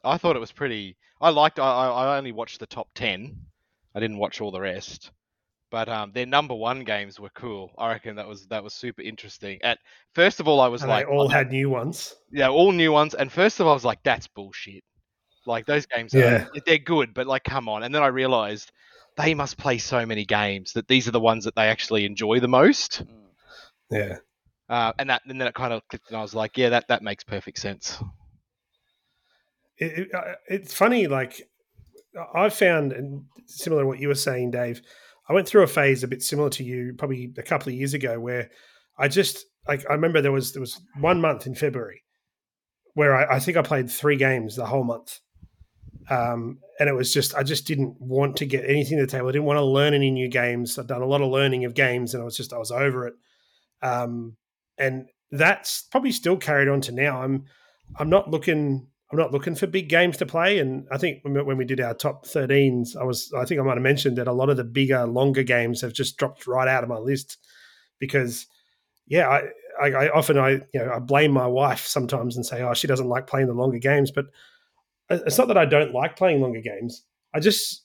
[0.04, 0.96] I thought it was pretty.
[1.20, 1.60] I liked.
[1.60, 3.36] I, I I only watched the top 10.
[3.96, 5.12] I didn't watch all the rest.
[5.74, 7.72] But um, their number one games were cool.
[7.80, 9.60] I reckon that was that was super interesting.
[9.64, 9.80] At
[10.14, 12.14] first of all, I was And like, they all oh, had new ones.
[12.32, 13.16] yeah, all new ones.
[13.16, 14.84] And first of all, I was like, that's bullshit.
[15.48, 16.46] Like those games, are, Yeah.
[16.68, 17.82] they're good, but like, come on.
[17.82, 18.72] And then I realized
[19.18, 22.40] they must play so many games that these are the ones that they actually enjoy
[22.40, 23.02] the most.
[23.90, 24.18] Yeah.
[24.70, 26.88] Uh, and that, and then it kind of clicked, and I was like, yeah, that
[26.90, 27.98] that makes perfect sense.
[29.80, 31.42] It, it, uh, it's funny, like,
[32.36, 34.80] I found, and similar to what you were saying, Dave,
[35.30, 37.94] I went through a phase a bit similar to you probably a couple of years
[37.94, 38.50] ago where
[38.98, 42.04] I just, like, I remember there was there was one month in February
[42.94, 45.20] where I, I think I played three games the whole month.
[46.10, 49.30] Um, and it was just, I just didn't want to get anything to the table.
[49.30, 50.78] I didn't want to learn any new games.
[50.78, 53.08] I'd done a lot of learning of games and I was just, I was over
[53.08, 53.14] it.
[53.82, 54.36] Um,
[54.78, 57.22] and that's probably still carried on to now.
[57.22, 57.46] I'm,
[57.98, 60.58] I'm not looking, I'm not looking for big games to play.
[60.58, 63.76] And I think when, we did our top 13s, I was, I think I might
[63.76, 66.84] have mentioned that a lot of the bigger, longer games have just dropped right out
[66.84, 67.38] of my list
[68.00, 68.48] because,
[69.06, 69.44] yeah, I,
[69.80, 72.88] I, I often I you know I blame my wife sometimes and say, oh, she
[72.88, 74.26] doesn't like playing the longer games, but
[75.12, 77.04] it's not that I don't like playing longer games.
[77.36, 77.84] I just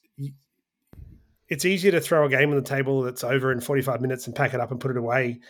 [1.51, 4.35] it's easier to throw a game on the table that's over in 45 minutes and
[4.35, 5.41] pack it up and put it away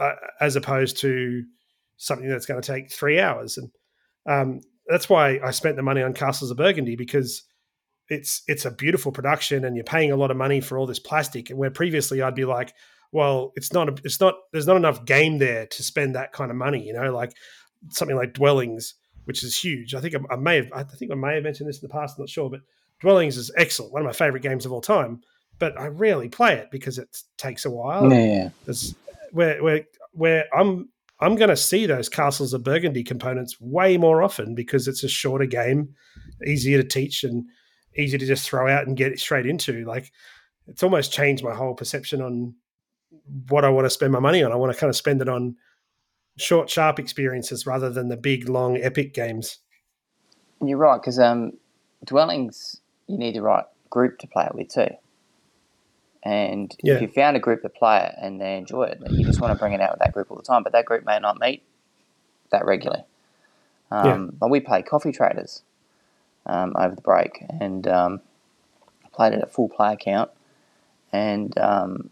[0.00, 1.44] uh, as opposed to
[1.96, 3.56] something that's going to take three hours.
[3.56, 3.70] And
[4.28, 7.42] um, that's why I spent the money on Castles of Burgundy because
[8.08, 10.98] it's it's a beautiful production and you're paying a lot of money for all this
[10.98, 11.50] plastic.
[11.50, 12.72] And where previously I'd be like,
[13.12, 16.50] well, it's not a, it's not there's not enough game there to spend that kind
[16.50, 16.86] of money.
[16.86, 17.32] You know, like
[17.90, 19.94] something like Dwellings, which is huge.
[19.94, 21.92] I think I, I may have I think I may have mentioned this in the
[21.92, 22.16] past.
[22.16, 22.60] I'm not sure, but
[23.00, 25.20] Dwellings is excellent, one of my favorite games of all time.
[25.58, 28.12] But I rarely play it because it takes a while.
[28.12, 28.50] Yeah.
[29.32, 30.90] Where where where I'm
[31.20, 35.08] I'm going to see those Castles of Burgundy components way more often because it's a
[35.08, 35.94] shorter game,
[36.46, 37.46] easier to teach, and
[37.96, 39.84] easier to just throw out and get straight into.
[39.84, 40.12] Like
[40.66, 42.54] it's almost changed my whole perception on
[43.48, 44.52] what I want to spend my money on.
[44.52, 45.56] I want to kind of spend it on
[46.36, 49.58] short, sharp experiences rather than the big, long, epic games.
[50.60, 51.52] You're right, because um,
[52.04, 54.88] dwellings, you need the right group to play it with too.
[56.26, 56.94] And Yeah.
[56.94, 59.52] if you found a group that play it and they enjoy it, you just want
[59.52, 60.64] to bring it out with that group all the time.
[60.64, 61.62] But that group may not meet
[62.50, 63.04] that regularly.
[63.92, 65.62] Um, But we played Coffee Traders
[66.44, 68.20] um, over the break and um,
[69.12, 70.32] played it at full player count.
[71.12, 72.10] And um,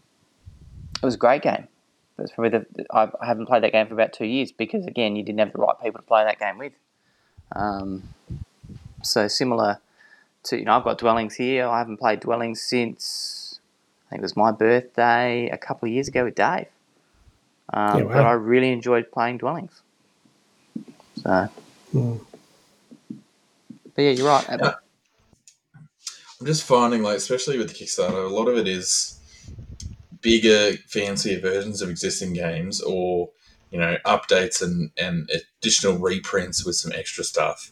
[0.95, 1.67] it was a great game.
[2.17, 4.85] It was probably the, I I haven't played that game for about two years because,
[4.85, 6.71] again, you didn't have the right people to play that game with.
[7.53, 8.03] Um,
[9.03, 9.81] so similar
[10.43, 11.67] to you know, I've got dwellings here.
[11.67, 13.44] I haven't played dwellings since
[14.05, 16.67] I think it was my birthday a couple of years ago with Dave.
[17.73, 18.13] Um, Yeah, wow.
[18.13, 19.81] But I really enjoyed playing dwellings.
[21.15, 21.49] So,
[21.93, 22.19] Mm.
[23.95, 24.45] but yeah, you're right.
[24.49, 24.73] Yeah.
[26.39, 29.17] I'm just finding, like, especially with the Kickstarter, a lot of it is
[30.21, 33.29] bigger, fancier versions of existing games or,
[33.71, 35.29] you know, updates and, and
[35.61, 37.71] additional reprints with some extra stuff.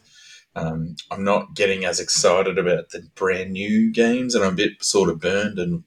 [0.56, 4.82] Um, I'm not getting as excited about the brand new games, and I'm a bit
[4.82, 5.84] sort of burned and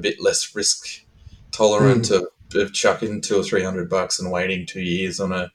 [0.00, 1.04] a bit less risk
[1.52, 5.52] tolerant of, of chucking two or three hundred bucks and waiting two years on a,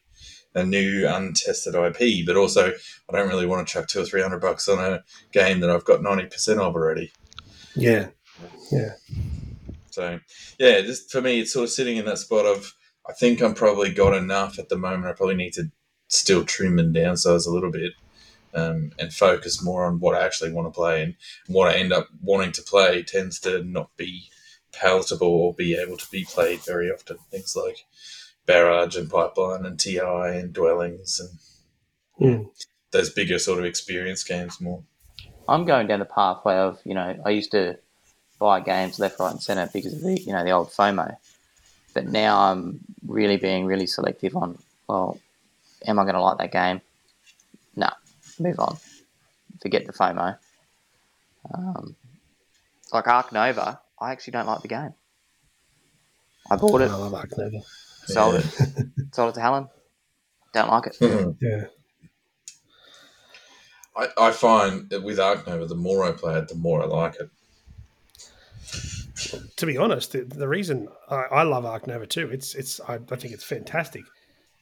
[0.53, 2.25] a new untested IP.
[2.25, 2.71] But also,
[3.09, 5.69] I don't really want to chuck two or three hundred bucks on a game that
[5.69, 7.11] I've got ninety percent of already.
[7.75, 8.09] Yeah,
[8.71, 8.91] yeah.
[9.89, 10.19] So
[10.59, 12.73] yeah, just for me, it's sort of sitting in that spot of
[13.09, 15.05] I think I'm probably got enough at the moment.
[15.05, 15.71] I probably need to
[16.07, 17.93] still trim and downsize a little bit.
[18.53, 21.15] Um, and focus more on what I actually want to play and
[21.47, 24.29] what I end up wanting to play tends to not be
[24.79, 27.17] palatable or be able to be played very often.
[27.31, 27.85] Things like
[28.45, 31.39] Barrage and Pipeline and TI and Dwellings and
[32.17, 32.49] Mm.
[32.91, 34.81] those bigger sort of experience games more.
[35.49, 37.77] I'm going down the pathway of you know I used to
[38.39, 41.17] buy games left, right, and centre because of the you know the old FOMO,
[41.93, 44.57] but now I'm really being really selective on
[44.87, 45.19] well,
[45.85, 46.79] am I going to like that game?
[47.75, 47.89] No,
[48.39, 48.77] move on.
[49.61, 50.37] Forget the FOMO.
[51.53, 51.95] Um,
[52.93, 54.93] like Ark Nova, I actually don't like the game.
[56.49, 57.29] I bought it, I love Ark
[58.05, 58.39] sold Yeah.
[58.39, 59.67] it, sold it to Helen.
[60.53, 60.97] Don't like it.
[61.01, 61.31] Mm-hmm.
[61.45, 61.65] Yeah.
[63.97, 66.85] I, I find that with Ark Nova, the more I play it, the more I
[66.85, 67.29] like it.
[69.57, 72.95] to be honest, the, the reason I, I love Ark Nova too, it's it's I,
[72.95, 74.03] I think it's fantastic,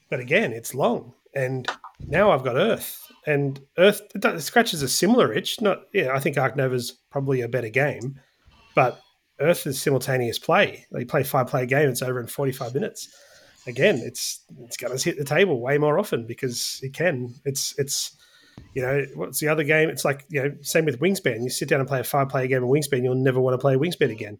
[0.09, 1.67] but again, it's long, and
[2.07, 5.59] now I've got Earth, and Earth it it scratches a similar itch.
[5.61, 8.19] Not yeah, I think Ark Nova's probably a better game,
[8.75, 9.01] but
[9.43, 10.85] Earth is simultaneous play.
[10.91, 11.89] They play five player game.
[11.89, 13.09] It's over in forty five minutes.
[13.67, 17.33] Again, it's it's going to hit the table way more often because it can.
[17.45, 18.15] It's it's
[18.73, 19.89] you know what's the other game?
[19.89, 21.43] It's like you know same with Wingspan.
[21.43, 23.57] You sit down and play a five player game of Wingspan, you'll never want to
[23.57, 24.39] play Wingspan again.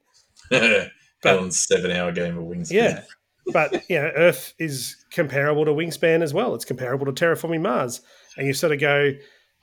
[1.23, 2.71] Helen's seven hour game of Wingspan.
[2.71, 3.03] Yeah.
[3.51, 6.55] But you know, Earth is comparable to Wingspan as well.
[6.55, 8.01] It's comparable to Terraforming Mars.
[8.37, 9.11] And you sort of go,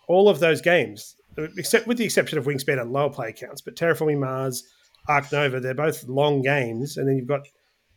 [0.09, 1.17] all of those games,
[1.57, 4.65] except with the exception of Wingspan and lower play counts, but Terraforming Mars,
[5.11, 6.97] Ark Nova, they're both long games.
[6.97, 7.47] And then you've got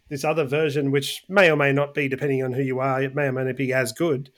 [0.10, 3.16] this other version, which may or may not be, depending on who you are, it
[3.16, 4.32] may or may not be as good,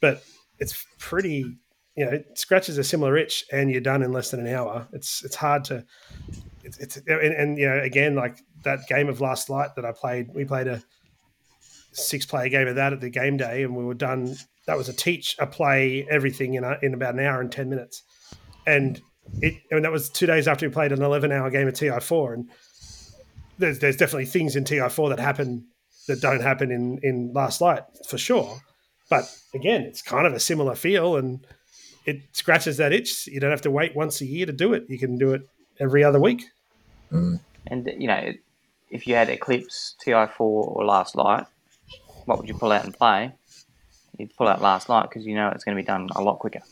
[0.00, 0.22] but
[0.58, 1.56] it's pretty,
[1.96, 4.88] you know, it scratches a similar itch and you're done in less than an hour.
[4.92, 5.84] It's it's hard to,
[6.64, 9.92] it's, it's and, and you know, again, like that game of Last Light that I
[9.92, 10.82] played, we played a
[11.92, 14.36] six player game of that at the game day and we were done.
[14.66, 17.70] That was a teach, a play, everything in, a, in about an hour and 10
[17.70, 18.02] minutes.
[18.66, 19.00] And
[19.40, 22.34] it, and that was two days after we played an 11 hour game of TI4.
[22.34, 22.50] And
[23.58, 25.66] there's, there's definitely things in TI4 that happen
[26.08, 28.60] that don't happen in, in Last Light for sure.
[29.08, 29.24] But
[29.54, 31.46] again, it's kind of a similar feel and
[32.06, 33.26] it scratches that itch.
[33.26, 34.84] You don't have to wait once a year to do it.
[34.88, 35.42] You can do it
[35.80, 36.44] every other week.
[37.12, 37.40] Mm.
[37.66, 38.32] And you know,
[38.90, 41.46] if you had Eclipse, Ti4, or Last Light,
[42.24, 43.32] what would you pull out and play?
[44.18, 46.38] You'd pull out Last Light because you know it's going to be done a lot
[46.38, 46.62] quicker.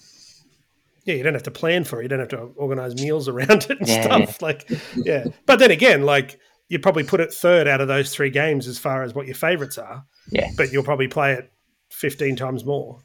[1.05, 2.05] Yeah, you don't have to plan for it.
[2.05, 4.41] You don't have to organize meals around it and Yeah, stuff.
[4.43, 5.25] Like, yeah.
[5.47, 8.79] But then again, like you probably put it third out of those three games as
[8.79, 10.05] far as what your favorites are.
[10.31, 10.51] Yeah.
[10.57, 11.53] But you'll probably play it
[11.91, 13.01] fifteen times more.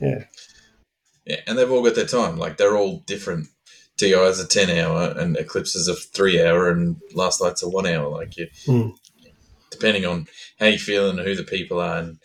[0.00, 0.24] Yeah.
[1.24, 2.36] Yeah, and they've all got their time.
[2.36, 3.48] Like they're all different.
[3.96, 7.68] TI is a ten hour, and Eclipse is a three hour, and Last Light's a
[7.68, 8.08] one hour.
[8.08, 8.88] Like you, Hmm.
[9.70, 10.26] depending on
[10.60, 12.18] how you feel and who the people are, and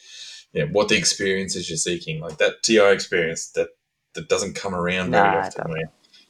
[0.54, 2.20] you know, what the experiences you're seeking.
[2.20, 3.70] Like that TI experience that
[4.14, 5.72] that doesn't come around very Nah, it often.
[5.72, 5.80] Where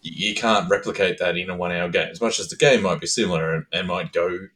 [0.02, 2.10] you, you can't replicate that in a one hour game.
[2.10, 4.48] As much as the game might be similar and, and might go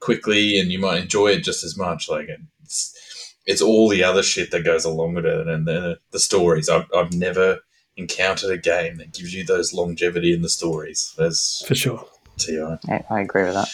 [0.00, 2.08] quickly, and you might enjoy it just as much.
[2.08, 2.28] Like
[2.62, 6.68] it's it's all the other shit that goes along with it, and the the stories.
[6.68, 7.60] I've I've never
[7.98, 12.06] encountered a game that gives you those longevity in the stories That's For sure.
[12.36, 12.60] TI.
[12.88, 13.68] I, I agree with that.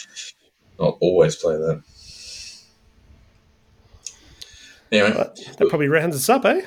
[0.79, 1.83] I'll always play that.
[4.91, 6.61] Anyway, That probably rounds us up, eh?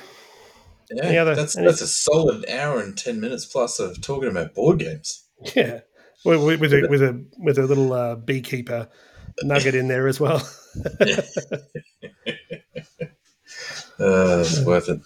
[0.91, 4.29] Yeah, any other- that's any- that's a solid hour and ten minutes plus of talking
[4.29, 5.25] about board games.
[5.55, 5.81] Yeah.
[6.25, 8.89] With, with, with a with a with a little uh, beekeeper
[9.43, 10.41] nugget in there as well.
[13.99, 15.01] Uh, it's worth it.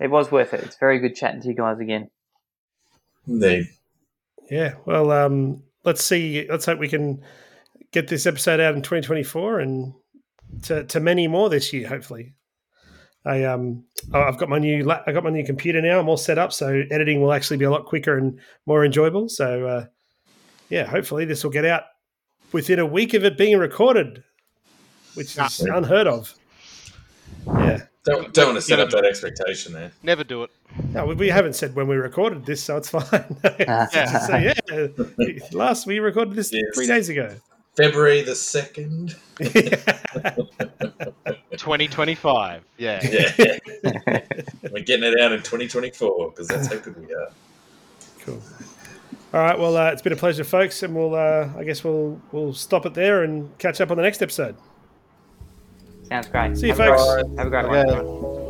[0.00, 0.60] It was worth it.
[0.62, 2.08] It's very good chatting to you guys again.
[3.28, 3.66] Indeed.
[4.50, 4.76] Yeah.
[4.86, 6.46] Well, um, let's see.
[6.48, 7.22] Let's hope we can
[7.92, 9.92] get this episode out in 2024 and
[10.62, 12.32] to, to many more this year, hopefully.
[13.24, 16.00] I um I've got my new la- I got my new computer now.
[16.00, 19.28] I'm all set up, so editing will actually be a lot quicker and more enjoyable.
[19.28, 19.86] So uh,
[20.68, 21.84] yeah, hopefully this will get out
[22.52, 24.22] within a week of it being recorded,
[25.14, 26.34] which is unheard of.
[27.46, 27.82] Yeah.
[28.04, 29.92] Don't, don't want to set up that expectation there.
[30.02, 30.50] Never do it.
[30.92, 33.36] No, we- we haven't said when we recorded this, so it's fine.
[33.60, 34.18] Yeah.
[34.18, 34.54] so yeah,
[35.52, 36.64] last we recorded this Yes.
[36.74, 37.36] three days ago.
[37.76, 39.14] February the second.
[41.58, 42.64] 2025.
[42.78, 43.00] Yeah.
[43.08, 43.58] Yeah,
[44.70, 47.28] we're getting it out in 2024 because that's how good we are.
[48.20, 48.40] cool.
[49.34, 49.58] All right.
[49.58, 51.14] Well, uh, it's been a pleasure, folks, and we'll.
[51.14, 54.56] Uh, I guess we'll we'll stop it there and catch up on the next episode.
[56.04, 56.56] Sounds great.
[56.58, 57.36] See you, Have a folks.
[57.38, 57.68] Have a great Okay.
[57.68, 57.78] one.
[57.88, 58.04] everyone.
[58.20, 58.41] Stop.